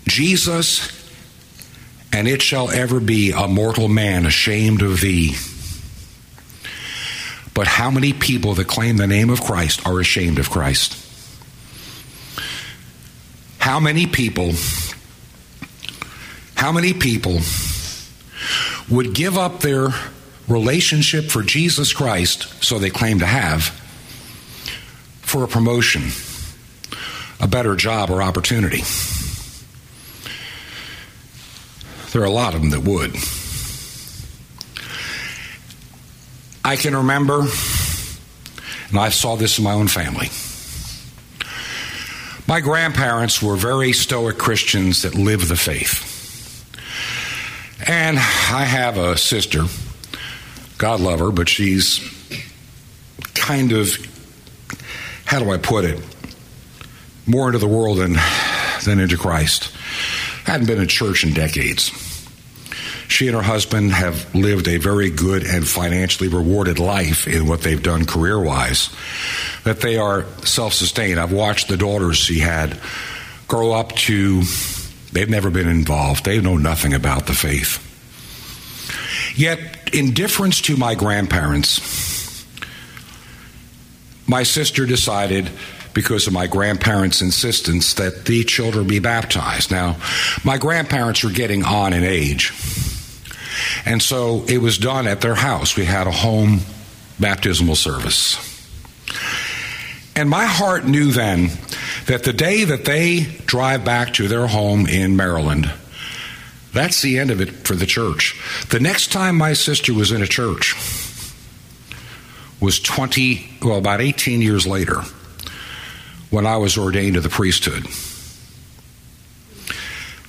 [0.08, 0.88] Jesus,
[2.12, 5.36] and it shall ever be a mortal man ashamed of thee.
[7.54, 11.00] But how many people that claim the name of Christ are ashamed of Christ?
[13.60, 14.52] How many people,
[16.64, 17.42] how many people
[18.90, 19.90] would give up their
[20.48, 23.64] relationship for Jesus Christ, so they claim to have,
[25.20, 26.04] for a promotion,
[27.42, 28.82] a better job, or opportunity?
[32.14, 33.14] There are a lot of them that would.
[36.64, 37.42] I can remember,
[38.88, 40.30] and I saw this in my own family.
[42.48, 46.13] My grandparents were very stoic Christians that lived the faith.
[47.88, 49.66] And I have a sister,
[50.78, 52.00] God love her, but she's
[53.34, 53.96] kind of,
[55.26, 56.02] how do I put it,
[57.26, 58.16] more into the world than,
[58.86, 59.72] than into Christ.
[60.46, 61.92] Hadn't been in church in decades.
[63.08, 67.62] She and her husband have lived a very good and financially rewarded life in what
[67.62, 68.90] they've done career wise.
[69.66, 71.20] That they are self sustained.
[71.20, 72.80] I've watched the daughters she had
[73.48, 74.42] grow up to,
[75.14, 76.26] they've never been involved.
[76.26, 77.80] They know nothing about the faith.
[79.36, 82.46] Yet, in difference to my grandparents,
[84.28, 85.50] my sister decided
[85.94, 89.72] because of my grandparents' insistence that the children be baptized.
[89.72, 89.98] Now,
[90.44, 92.52] my grandparents were getting on in age.
[93.86, 95.76] And so it was done at their house.
[95.76, 96.62] We had a home
[97.20, 98.38] baptismal service.
[100.16, 101.50] And my heart knew then
[102.06, 105.72] that the day that they drive back to their home in Maryland,
[106.72, 108.40] that's the end of it for the church.
[108.70, 110.76] The next time my sister was in a church
[112.60, 115.02] was 20, well, about 18 years later
[116.30, 117.86] when I was ordained to the priesthood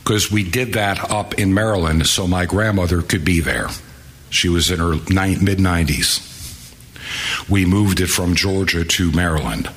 [0.05, 3.68] because we did that up in Maryland so my grandmother could be there.
[4.28, 6.34] She was in her mid 90s.
[7.49, 9.70] We moved it from Georgia to Maryland.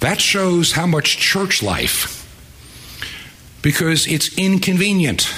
[0.00, 2.12] That shows how much church life,
[3.62, 5.32] because it's inconvenient.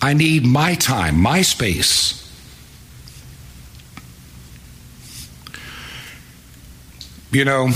[0.00, 2.18] I need my time, my space.
[7.30, 7.68] You know,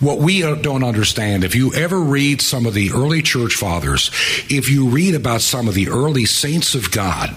[0.00, 4.10] what we uh, don't understand, if you ever read some of the early church fathers,
[4.48, 7.36] if you read about some of the early saints of God,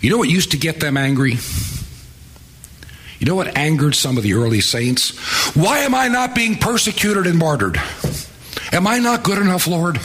[0.00, 1.36] you know what used to get them angry?
[3.20, 5.10] You know what angered some of the early saints?
[5.54, 7.78] Why am I not being persecuted and martyred?
[8.72, 10.00] Am I not good enough, Lord,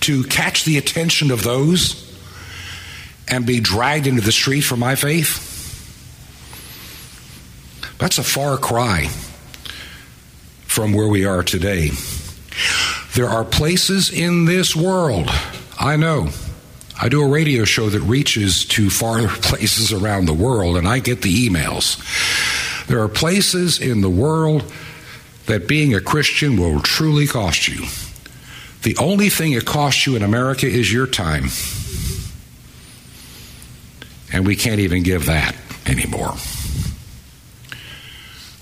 [0.00, 1.98] to catch the attention of those
[3.28, 5.48] and be dragged into the street for my faith?
[7.98, 9.06] That's a far cry
[10.64, 11.90] from where we are today.
[13.14, 15.30] There are places in this world,
[15.78, 16.30] I know.
[17.02, 21.00] I do a radio show that reaches to far places around the world, and I
[21.00, 21.98] get the emails.
[22.92, 24.70] There are places in the world
[25.46, 27.86] that being a Christian will truly cost you.
[28.82, 31.44] The only thing it costs you in America is your time.
[34.30, 36.34] And we can't even give that anymore.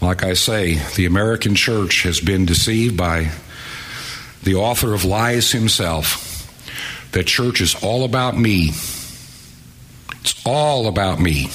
[0.01, 3.33] Like I say, the American church has been deceived by
[4.45, 6.47] the author of lies himself
[7.11, 8.69] that church is all about me.
[10.21, 11.49] It's all about me.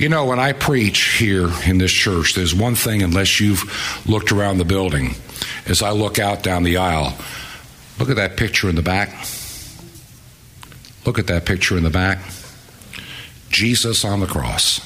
[0.00, 4.32] You know, when I preach here in this church, there's one thing, unless you've looked
[4.32, 5.14] around the building,
[5.66, 7.14] as I look out down the aisle,
[7.98, 9.10] look at that picture in the back.
[11.04, 12.18] Look at that picture in the back.
[13.50, 14.80] Jesus on the cross.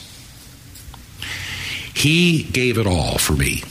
[1.95, 3.63] He gave it all for me.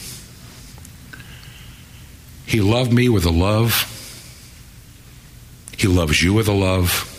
[2.46, 3.90] He loved me with a love.
[5.78, 7.13] He loves you with a love.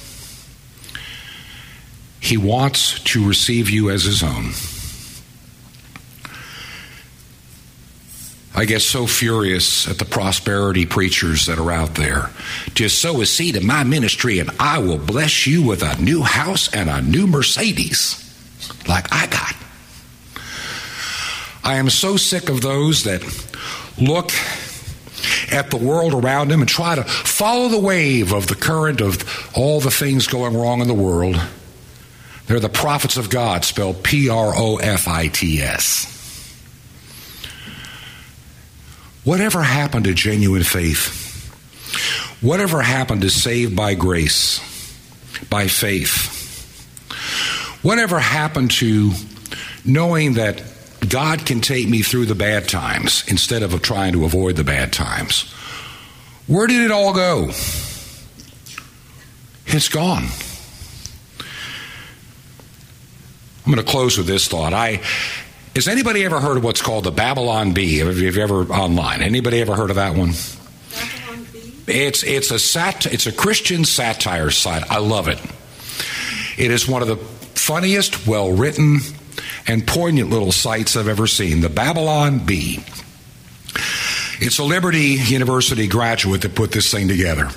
[2.24, 4.52] He wants to receive you as his own.
[8.54, 12.30] I get so furious at the prosperity preachers that are out there.
[12.72, 16.22] Just sow a seed in my ministry and I will bless you with a new
[16.22, 18.18] house and a new Mercedes
[18.88, 19.54] like I got.
[21.62, 23.22] I am so sick of those that
[23.98, 24.30] look
[25.52, 29.50] at the world around them and try to follow the wave of the current of
[29.54, 31.38] all the things going wrong in the world.
[32.46, 36.10] They're the prophets of God, spelled P R O F I T S.
[39.24, 41.22] Whatever happened to genuine faith?
[42.42, 44.60] Whatever happened to saved by grace,
[45.48, 46.32] by faith?
[47.82, 49.12] Whatever happened to
[49.84, 50.62] knowing that
[51.08, 54.92] God can take me through the bad times instead of trying to avoid the bad
[54.92, 55.50] times.
[56.46, 57.48] Where did it all go?
[59.66, 60.26] It's gone.
[63.64, 64.74] I'm going to close with this thought.
[64.74, 65.00] I
[65.74, 67.98] has anybody ever heard of what's called the Babylon Bee?
[67.98, 69.22] Have you ever online?
[69.22, 70.30] Anybody ever heard of that one?
[71.86, 74.90] It's it's a sat it's a Christian satire site.
[74.90, 75.40] I love it.
[76.56, 79.00] It is one of the funniest, well written,
[79.66, 81.60] and poignant little sites I've ever seen.
[81.60, 82.84] The Babylon Bee.
[84.40, 87.48] It's a Liberty University graduate that put this thing together.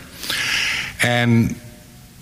[1.04, 1.60] And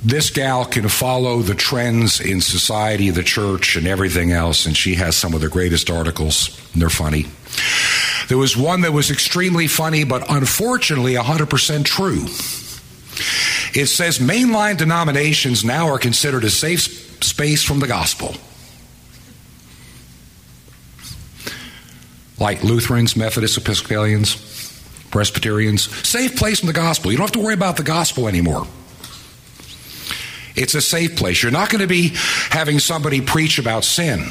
[0.06, 4.94] this gal can follow the trends in society, the church, and everything else, and she
[4.96, 6.56] has some of the greatest articles.
[6.74, 7.26] And they're funny.
[8.28, 12.22] There was one that was extremely funny, but unfortunately 100% true.
[13.74, 18.36] It says mainline denominations now are considered a safe space from the gospel.
[22.40, 24.36] Like Lutherans, Methodists, Episcopalians,
[25.10, 27.12] Presbyterians, safe place from the gospel.
[27.12, 28.68] You don't have to worry about the gospel anymore.
[30.56, 31.44] It's a safe place.
[31.44, 32.14] You're not going to be
[32.50, 34.30] having somebody preach about sin.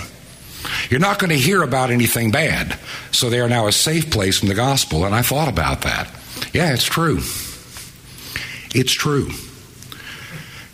[0.91, 2.79] You're not going to hear about anything bad.
[3.13, 5.05] So they are now a safe place in the gospel.
[5.05, 6.11] And I thought about that.
[6.53, 7.19] Yeah, it's true.
[8.75, 9.29] It's true.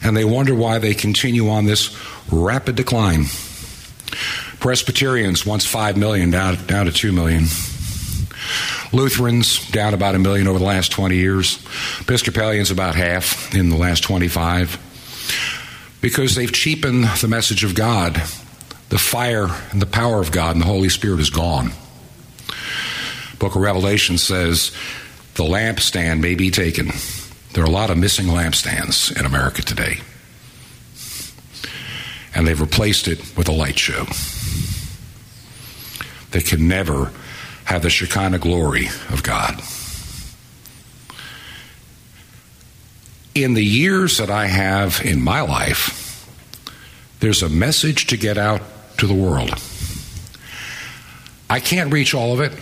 [0.03, 1.96] And they wonder why they continue on this
[2.30, 3.24] rapid decline.
[4.61, 7.44] Presbyterians, once 5 million, down, down to 2 million.
[8.92, 11.64] Lutherans, down about a million over the last 20 years.
[12.01, 14.78] Episcopalians, about half in the last 25
[16.01, 18.14] because they've cheapened the message of God.
[18.88, 21.70] The fire and the power of God and the Holy Spirit is gone.
[23.38, 24.72] Book of Revelation says
[25.34, 26.90] the lampstand may be taken.
[27.53, 30.01] There are a lot of missing lampstands in America today.
[32.34, 34.07] And they've replaced it with a light show.
[36.30, 37.12] They can never
[37.64, 39.61] have the Shekinah glory of God.
[43.35, 46.26] In the years that I have in my life,
[47.20, 48.62] there's a message to get out
[48.99, 49.51] to the world.
[51.49, 52.53] I can't reach all of it.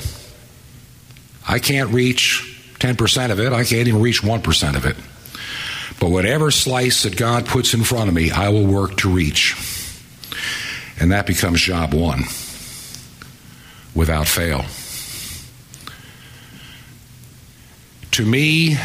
[1.47, 3.53] I can't reach 10% of it.
[3.53, 4.97] I can't even reach 1% of it.
[6.01, 9.57] But whatever slice that God puts in front of me, I will work to reach.
[11.01, 12.25] And that becomes job one
[13.95, 14.65] without fail.
[18.13, 18.77] To me,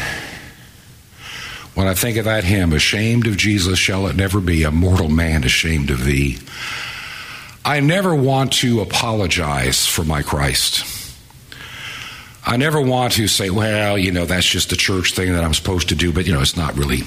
[1.74, 5.08] when I think of that hymn, ashamed of Jesus shall it never be, a mortal
[5.08, 6.38] man ashamed of thee.
[7.64, 10.84] I never want to apologize for my Christ.
[12.46, 15.54] I never want to say, well, you know, that's just the church thing that I'm
[15.54, 17.00] supposed to do, but, you know, it's not really.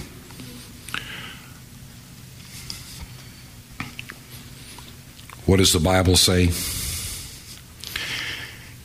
[5.45, 6.45] What does the Bible say?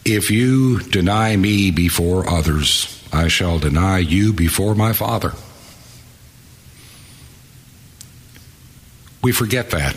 [0.04, 5.32] If you deny me before others, I shall deny you before my Father.
[9.22, 9.96] We forget that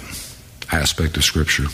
[0.71, 1.65] aspect of Scripture.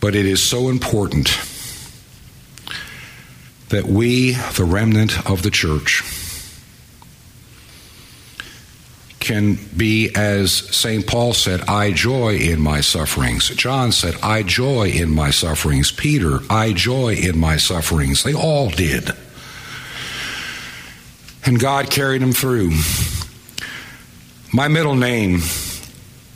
[0.00, 1.28] But it is so important
[3.68, 6.02] that we, the remnant of the church,
[9.20, 11.06] can be, as St.
[11.06, 13.48] Paul said, I joy in my sufferings.
[13.48, 15.90] John said, I joy in my sufferings.
[15.90, 18.22] Peter, I joy in my sufferings.
[18.22, 19.10] They all did.
[21.46, 22.72] And God carried them through.
[24.54, 25.40] My middle name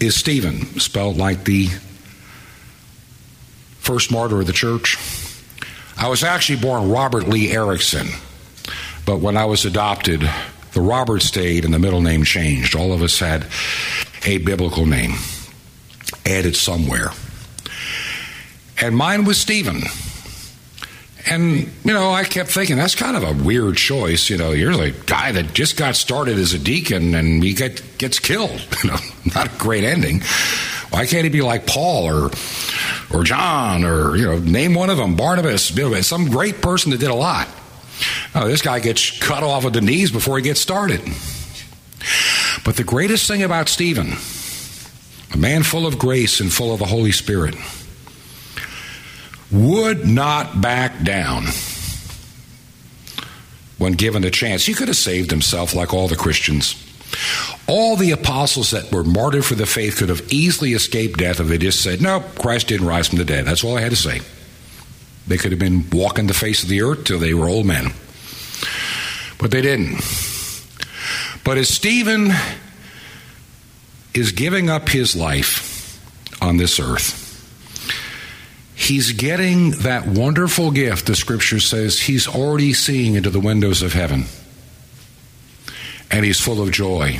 [0.00, 1.68] is Stephen, spelled like the
[3.78, 4.96] first martyr of the church.
[5.96, 8.08] I was actually born Robert Lee Erickson,
[9.06, 10.28] but when I was adopted,
[10.72, 12.74] the Robert stayed and the middle name changed.
[12.74, 13.46] All of us had
[14.26, 15.12] a biblical name
[16.26, 17.10] added somewhere.
[18.80, 19.82] And mine was Stephen.
[21.30, 24.30] And, you know, I kept thinking that's kind of a weird choice.
[24.30, 27.98] You know, you're the guy that just got started as a deacon and he get,
[27.98, 28.66] gets killed.
[28.82, 28.96] You know,
[29.34, 30.20] not a great ending.
[30.90, 32.30] Why can't he be like Paul or
[33.12, 35.72] or John or, you know, name one of them, Barnabas,
[36.06, 37.48] some great person that did a lot.
[38.34, 41.00] Oh, this guy gets cut off at the knees before he gets started.
[42.64, 44.12] But the greatest thing about Stephen,
[45.32, 47.54] a man full of grace and full of the Holy Spirit,
[49.50, 51.44] would not back down
[53.78, 54.66] when given a chance.
[54.66, 56.84] He could have saved himself like all the Christians.
[57.66, 61.46] All the apostles that were martyred for the faith could have easily escaped death if
[61.46, 63.46] they just said, No, Christ didn't rise from the dead.
[63.46, 64.20] That's all I had to say.
[65.26, 67.92] They could have been walking the face of the earth till they were old men.
[69.38, 70.02] But they didn't.
[71.44, 72.32] But as Stephen
[74.14, 76.02] is giving up his life
[76.42, 77.27] on this earth,
[78.88, 83.92] he's getting that wonderful gift, the scripture says he's already seeing into the windows of
[83.92, 84.24] heaven.
[86.10, 87.18] And he's full of joy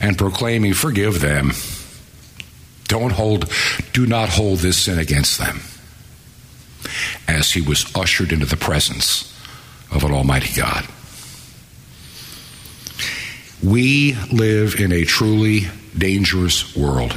[0.00, 1.52] and proclaiming, Forgive them.
[2.84, 3.50] Don't hold,
[3.92, 5.60] do not hold this sin against them.
[7.26, 9.32] As he was ushered into the presence
[9.90, 10.86] of an Almighty God.
[13.64, 15.62] We live in a truly
[15.96, 17.16] dangerous world.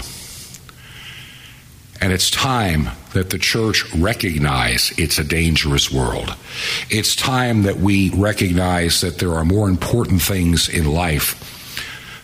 [2.01, 6.33] And it's time that the church recognize it's a dangerous world.
[6.89, 11.35] It's time that we recognize that there are more important things in life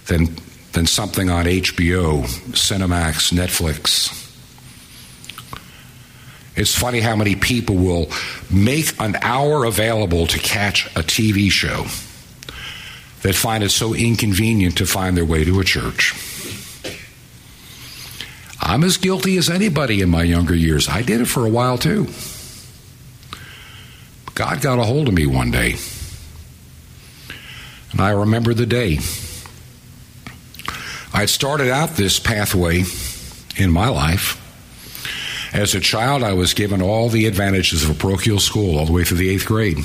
[0.07, 0.35] than,
[0.71, 4.21] than something on HBO, Cinemax, Netflix.
[6.55, 8.09] It's funny how many people will
[8.49, 11.83] make an hour available to catch a TV show
[13.23, 16.13] that find it so inconvenient to find their way to a church.
[18.65, 20.89] I'm as guilty as anybody in my younger years.
[20.89, 22.07] I did it for a while too.
[24.33, 25.75] God got a hold of me one day.
[27.91, 28.97] And I remember the day.
[31.13, 32.83] I had started out this pathway
[33.55, 34.41] in my life.
[35.53, 38.91] As a child, I was given all the advantages of a parochial school all the
[38.91, 39.77] way through the eighth grade.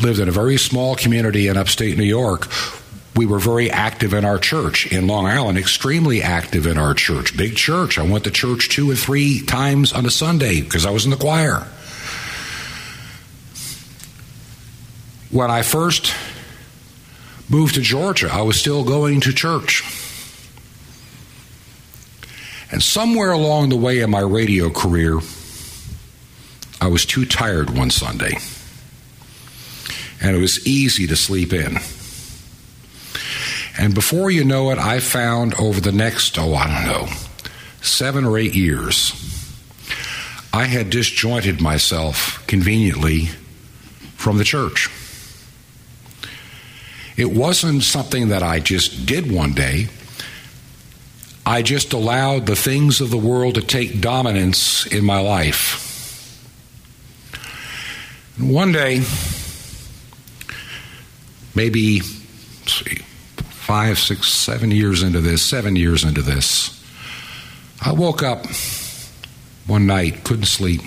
[0.00, 2.48] Lived in a very small community in upstate New York
[3.16, 7.36] we were very active in our church in Long Island, extremely active in our church.
[7.36, 7.98] Big church.
[7.98, 11.10] I went to church two or three times on a Sunday because I was in
[11.10, 11.66] the choir.
[15.30, 16.14] When I first
[17.48, 19.82] moved to Georgia, I was still going to church.
[22.72, 25.18] And somewhere along the way in my radio career,
[26.80, 28.38] I was too tired one Sunday.
[30.22, 31.78] And it was easy to sleep in.
[33.80, 37.14] And before you know it, I found over the next, oh, I don't know,
[37.80, 39.14] seven or eight years,
[40.52, 43.30] I had disjointed myself conveniently
[44.16, 44.90] from the church.
[47.16, 49.88] It wasn't something that I just did one day.
[51.46, 55.86] I just allowed the things of the world to take dominance in my life.
[58.38, 59.00] One day,
[61.54, 62.02] maybe,
[63.70, 66.84] five, six, seven years into this, seven years into this,
[67.80, 68.44] I woke up
[69.68, 70.80] one night, couldn't sleep.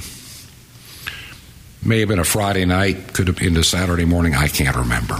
[1.82, 5.16] May have been a Friday night, could have been a Saturday morning, I can't remember.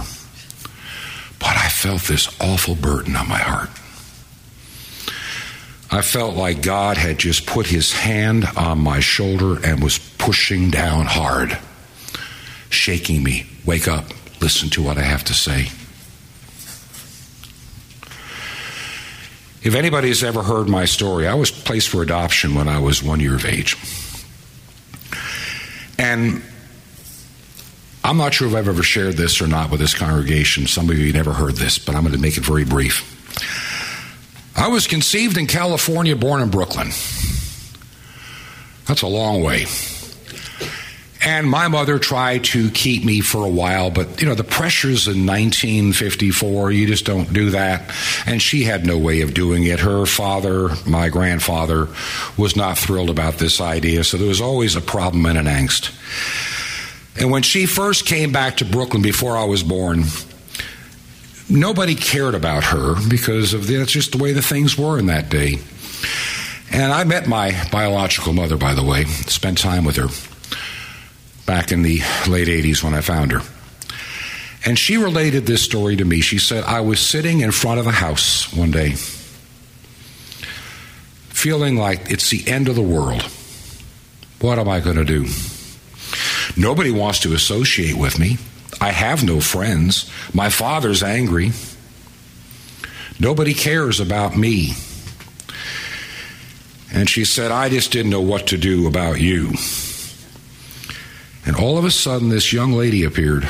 [1.38, 3.70] But I felt this awful burden on my heart.
[5.90, 10.68] I felt like God had just put his hand on my shoulder and was pushing
[10.68, 11.56] down hard,
[12.68, 13.46] shaking me.
[13.64, 14.04] Wake up,
[14.42, 15.68] listen to what I have to say.
[19.64, 23.18] If anybody's ever heard my story, I was placed for adoption when I was one
[23.18, 23.76] year of age.
[25.98, 26.42] And
[28.04, 30.66] I'm not sure if I've ever shared this or not with this congregation.
[30.66, 33.10] Some of you never heard this, but I'm going to make it very brief.
[34.54, 36.88] I was conceived in California, born in Brooklyn.
[38.86, 39.64] That's a long way.
[41.24, 45.08] And my mother tried to keep me for a while, but you know, the pressures
[45.08, 47.90] in 1954, you just don't do that.
[48.26, 49.80] And she had no way of doing it.
[49.80, 51.88] Her father, my grandfather,
[52.36, 55.92] was not thrilled about this idea, so there was always a problem and an angst.
[57.18, 60.04] And when she first came back to Brooklyn before I was born,
[61.48, 65.06] nobody cared about her because of the, that's just the way the things were in
[65.06, 65.54] that day.
[66.70, 70.08] And I met my biological mother, by the way, spent time with her
[71.46, 73.40] back in the late 80s when I found her.
[74.66, 76.20] And she related this story to me.
[76.20, 78.92] She said, I was sitting in front of the house one day,
[81.28, 83.22] feeling like it's the end of the world.
[84.40, 85.26] What am I going to do?
[86.56, 88.38] Nobody wants to associate with me.
[88.80, 90.10] I have no friends.
[90.32, 91.52] My father's angry.
[93.20, 94.72] Nobody cares about me.
[96.92, 99.52] And she said, I just didn't know what to do about you.
[101.46, 103.46] And all of a sudden, this young lady appeared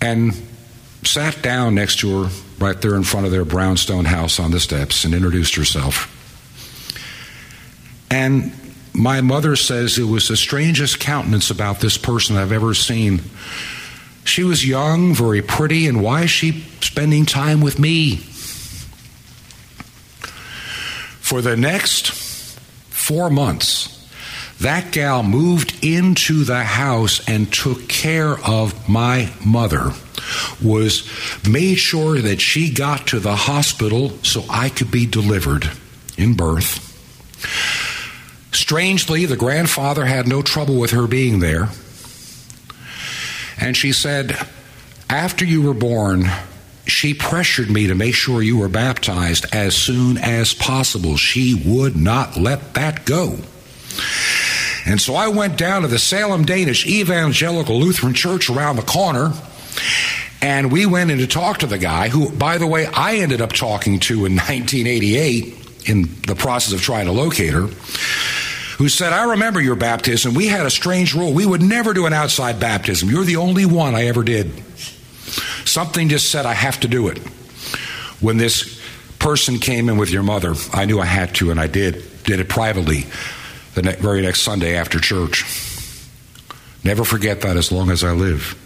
[0.00, 0.34] and
[1.02, 4.60] sat down next to her right there in front of their brownstone house on the
[4.60, 6.10] steps and introduced herself.
[8.10, 8.52] And
[8.92, 13.22] my mother says it was the strangest countenance about this person I've ever seen.
[14.24, 18.16] She was young, very pretty, and why is she spending time with me?
[21.20, 22.12] For the next
[22.90, 23.93] four months,
[24.60, 29.92] that gal moved into the house and took care of my mother
[30.62, 31.08] was
[31.48, 35.70] made sure that she got to the hospital so I could be delivered
[36.16, 36.80] in birth.
[38.52, 41.68] Strangely, the grandfather had no trouble with her being there.
[43.60, 44.38] And she said,
[45.10, 46.30] After you were born,
[46.86, 51.16] she pressured me to make sure you were baptized as soon as possible.
[51.16, 53.38] She would not let that go.
[54.86, 59.32] And so I went down to the Salem Danish Evangelical Lutheran Church around the corner.
[60.42, 63.40] And we went in to talk to the guy who, by the way, I ended
[63.40, 67.66] up talking to in 1988 in the process of trying to locate her,
[68.76, 70.34] who said, I remember your baptism.
[70.34, 71.32] We had a strange rule.
[71.32, 73.08] We would never do an outside baptism.
[73.08, 74.62] You're the only one I ever did.
[75.64, 77.18] Something just said, I have to do it.
[78.20, 78.80] When this
[79.18, 82.02] person came in with your mother, I knew I had to, and I did.
[82.24, 83.06] Did it privately
[83.74, 85.44] the ne- very next Sunday after church.
[86.82, 88.60] Never forget that as long as I live.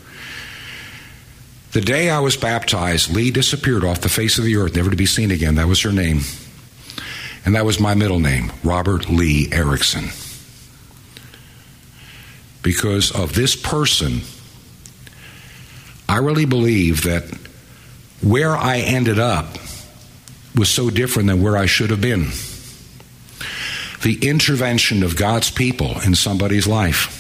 [1.73, 4.97] The day I was baptized, Lee disappeared off the face of the earth, never to
[4.97, 5.57] be seen again.
[5.57, 6.21] That was her name.
[7.45, 10.09] And that was my middle name, Robert Lee Erickson.
[12.63, 14.23] Because of this person,
[16.09, 17.25] I really believe that
[18.23, 19.59] where I ended up
[20.57, 22.29] was so different than where I should have been.
[24.03, 27.15] The intervention of God's people in somebody's life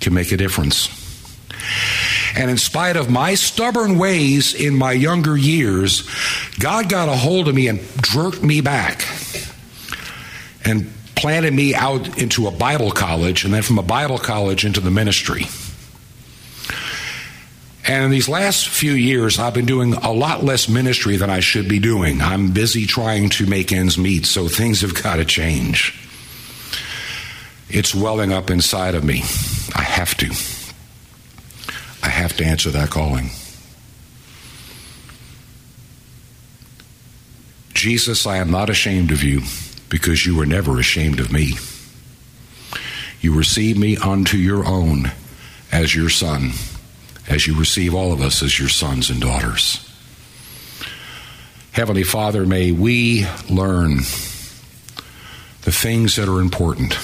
[0.00, 0.88] can make a difference.
[2.36, 6.08] And in spite of my stubborn ways in my younger years,
[6.58, 9.06] God got a hold of me and jerked me back
[10.64, 14.80] and planted me out into a Bible college, and then from a Bible college into
[14.80, 15.46] the ministry.
[17.88, 21.40] And in these last few years, I've been doing a lot less ministry than I
[21.40, 22.20] should be doing.
[22.20, 25.94] I'm busy trying to make ends meet, so things have got to change.
[27.68, 29.22] It's welling up inside of me.
[29.74, 30.32] I have to.
[32.02, 33.30] I have to answer that calling.
[37.74, 39.42] Jesus, I am not ashamed of you
[39.88, 41.52] because you were never ashamed of me.
[43.20, 45.12] You receive me unto your own
[45.70, 46.52] as your son,
[47.28, 49.82] as you receive all of us as your sons and daughters.
[51.72, 53.98] Heavenly Father, may we learn
[55.62, 56.98] the things that are important.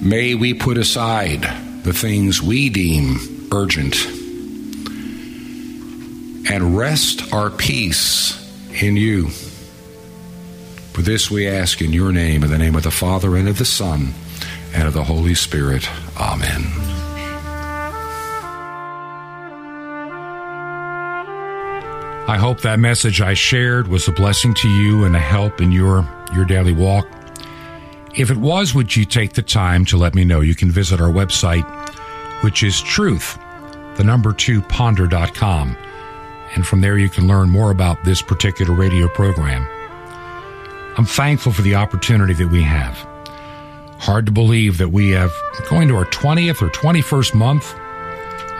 [0.00, 1.42] May we put aside
[1.82, 3.96] the things we deem urgent
[6.50, 8.40] and rest our peace
[8.82, 9.28] in you.
[10.92, 13.58] For this we ask in your name, in the name of the Father, and of
[13.58, 14.14] the Son,
[14.72, 15.88] and of the Holy Spirit.
[16.16, 16.93] Amen.
[22.26, 25.70] I hope that message I shared was a blessing to you and a help in
[25.70, 27.06] your, your daily walk.
[28.16, 30.40] If it was, would you take the time to let me know?
[30.40, 31.64] You can visit our website,
[32.42, 33.38] which is truth,
[33.96, 35.76] the number two ponder.com.
[36.54, 39.68] And from there, you can learn more about this particular radio program.
[40.96, 42.96] I'm thankful for the opportunity that we have.
[43.98, 45.32] Hard to believe that we have
[45.68, 47.74] going to our 20th or 21st month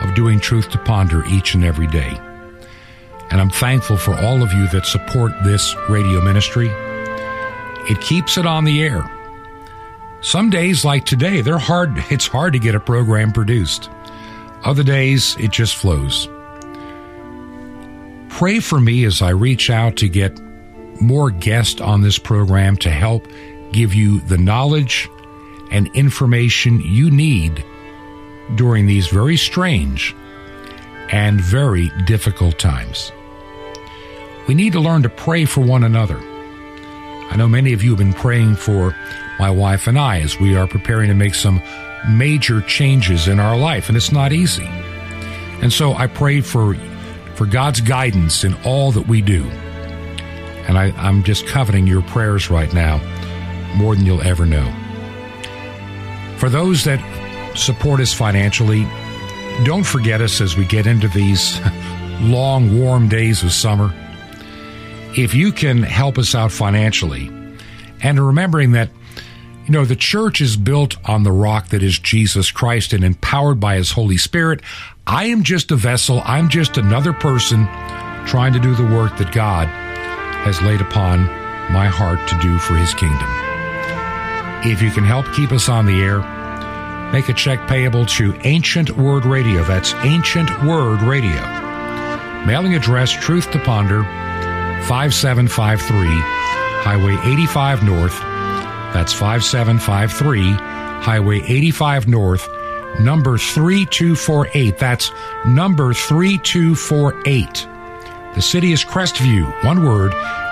[0.03, 2.19] of doing Truth to Ponder each and every day.
[3.31, 6.69] And I'm thankful for all of you that support this radio ministry.
[7.89, 9.09] It keeps it on the air.
[10.21, 13.89] Some days like today, they're hard it's hard to get a program produced.
[14.63, 16.27] Other days it just flows.
[18.29, 20.39] Pray for me as I reach out to get
[21.01, 23.27] more guests on this program to help
[23.71, 25.09] give you the knowledge
[25.71, 27.63] and information you need
[28.55, 30.15] during these very strange
[31.11, 33.11] and very difficult times.
[34.47, 36.17] We need to learn to pray for one another.
[36.17, 38.95] I know many of you have been praying for
[39.39, 41.61] my wife and I as we are preparing to make some
[42.07, 44.67] major changes in our life, and it's not easy.
[45.61, 46.75] And so I pray for,
[47.33, 49.43] for God's guidance in all that we do.
[50.67, 52.97] And I, I'm just coveting your prayers right now
[53.75, 54.71] more than you'll ever know.
[56.37, 56.99] For those that
[57.55, 58.85] support us financially,
[59.63, 61.59] don't forget us as we get into these
[62.21, 63.93] long, warm days of summer.
[65.17, 67.31] If you can help us out financially,
[68.01, 68.89] and remembering that,
[69.65, 73.59] you know, the church is built on the rock that is Jesus Christ and empowered
[73.59, 74.61] by His Holy Spirit.
[75.07, 76.21] I am just a vessel.
[76.23, 77.65] I'm just another person
[78.27, 79.67] trying to do the work that God
[80.45, 81.25] has laid upon
[81.71, 83.27] my heart to do for His kingdom.
[84.69, 86.21] If you can help keep us on the air,
[87.11, 89.63] make a check payable to Ancient Word Radio.
[89.63, 91.41] That's Ancient Word Radio.
[92.45, 94.03] Mailing address Truth to Ponder,
[94.87, 96.07] 5753
[96.83, 98.19] Highway 85 North.
[98.93, 100.51] That's 5753
[101.01, 102.47] Highway 85 North,
[102.99, 104.77] number 3248.
[104.77, 105.11] That's
[105.45, 107.67] number 3248.
[108.35, 109.63] The city is Crestview.
[109.63, 110.11] One word,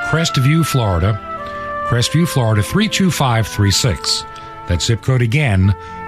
[0.10, 1.20] Crestview, Florida.
[1.88, 4.24] Crestview, Florida 32536.
[4.68, 5.76] That zip code again,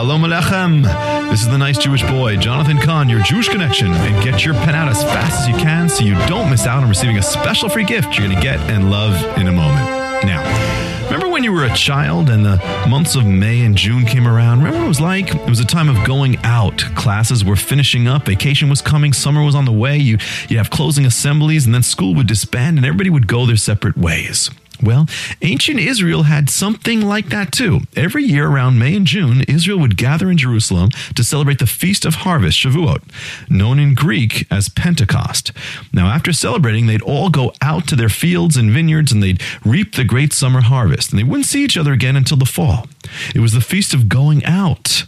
[0.00, 1.28] Shalom Alechem.
[1.28, 4.74] This is the nice Jewish boy, Jonathan Cahn, your Jewish connection, and get your pen
[4.74, 7.68] out as fast as you can so you don't miss out on receiving a special
[7.68, 10.24] free gift you're going to get and love in a moment.
[10.24, 12.56] Now, remember when you were a child and the
[12.88, 14.60] months of May and June came around?
[14.60, 15.34] Remember what it was like?
[15.34, 16.78] It was a time of going out.
[16.96, 19.98] Classes were finishing up, vacation was coming, summer was on the way.
[19.98, 20.16] You,
[20.48, 23.98] you'd have closing assemblies, and then school would disband, and everybody would go their separate
[23.98, 24.48] ways.
[24.82, 25.06] Well,
[25.42, 27.80] ancient Israel had something like that too.
[27.96, 32.04] Every year around May and June, Israel would gather in Jerusalem to celebrate the Feast
[32.04, 33.02] of Harvest, Shavuot,
[33.50, 35.52] known in Greek as Pentecost.
[35.92, 39.94] Now, after celebrating, they'd all go out to their fields and vineyards and they'd reap
[39.94, 41.10] the great summer harvest.
[41.10, 42.88] And they wouldn't see each other again until the fall.
[43.34, 45.04] It was the Feast of Going Out.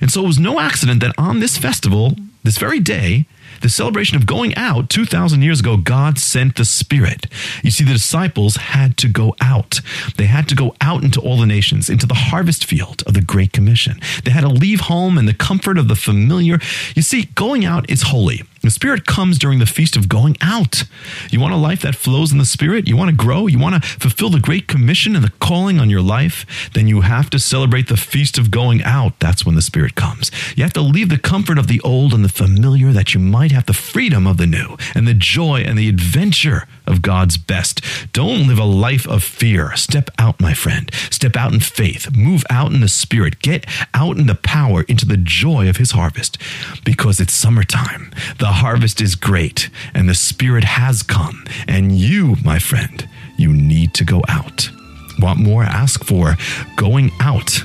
[0.00, 3.26] And so it was no accident that on this festival, this very day,
[3.62, 7.26] the celebration of going out 2,000 years ago, God sent the Spirit.
[7.62, 9.80] You see, the disciples had to go out.
[10.16, 13.22] They had to go out into all the nations, into the harvest field of the
[13.22, 13.98] Great Commission.
[14.24, 16.58] They had to leave home and the comfort of the familiar.
[16.94, 18.42] You see, going out is holy.
[18.64, 20.84] The Spirit comes during the feast of going out.
[21.30, 22.88] You want a life that flows in the Spirit?
[22.88, 23.46] You want to grow?
[23.46, 26.70] You want to fulfill the Great Commission and the calling on your life?
[26.72, 29.20] Then you have to celebrate the feast of going out.
[29.20, 30.30] That's when the Spirit comes.
[30.56, 33.52] You have to leave the comfort of the old and the familiar that you might
[33.52, 37.80] have the freedom of the new and the joy and the adventure of God's best.
[38.12, 39.74] Don't live a life of fear.
[39.76, 40.90] Step out, my friend.
[41.10, 42.14] Step out in faith.
[42.16, 43.40] Move out in the Spirit.
[43.40, 46.38] Get out in the power into the joy of His harvest
[46.84, 48.12] because it's summertime.
[48.38, 51.44] The harvest is great and the Spirit has come.
[51.66, 54.70] And you, my friend, you need to go out.
[55.18, 55.62] Want more?
[55.62, 56.36] Ask for
[56.76, 57.62] going out.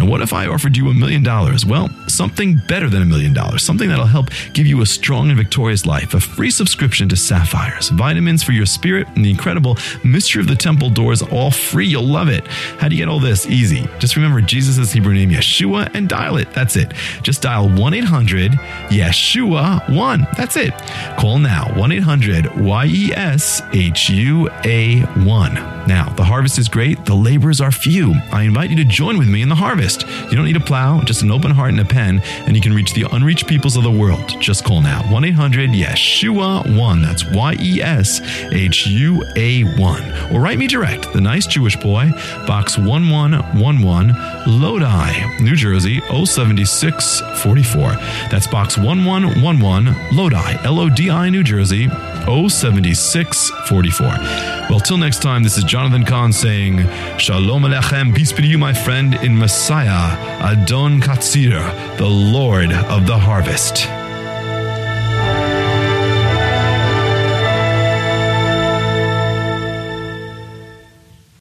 [0.00, 1.66] Now, what if I offered you a million dollars?
[1.66, 5.36] Well, something better than a million dollars, something that'll help give you a strong and
[5.36, 10.40] victorious life, a free subscription to Sapphires, vitamins for your spirit, and the incredible Mystery
[10.40, 11.86] of the Temple doors, all free.
[11.86, 12.46] You'll love it.
[12.46, 13.46] How do you get all this?
[13.46, 13.86] Easy.
[13.98, 16.50] Just remember Jesus' Hebrew name, Yeshua, and dial it.
[16.54, 16.94] That's it.
[17.22, 20.26] Just dial 1 800 Yeshua 1.
[20.34, 20.72] That's it.
[21.18, 25.80] Call now 1 800 Y E S H U A 1.
[25.86, 28.14] Now, the harvest is great, the laborers are few.
[28.32, 29.89] I invite you to join with me in the harvest.
[29.98, 32.72] You don't need a plow, just an open heart and a pen, and you can
[32.72, 34.40] reach the unreached peoples of the world.
[34.40, 37.02] Just call now 1 800 Yeshua 1.
[37.02, 38.20] That's Y E S
[38.52, 40.32] H U A 1.
[40.32, 42.10] Or write me direct, the nice Jewish boy,
[42.46, 47.80] Box 1111, Lodi, New Jersey 07644.
[48.30, 54.06] That's Box 1111, Lodi, L O D I, New Jersey 07644.
[54.70, 56.78] Well, till next time, this is Jonathan Cahn saying,
[57.18, 59.36] Shalom Alechem, peace be to you, my friend, in
[59.70, 61.60] Messiah, Adon Katsir,
[61.96, 63.99] the Lord of the harvest.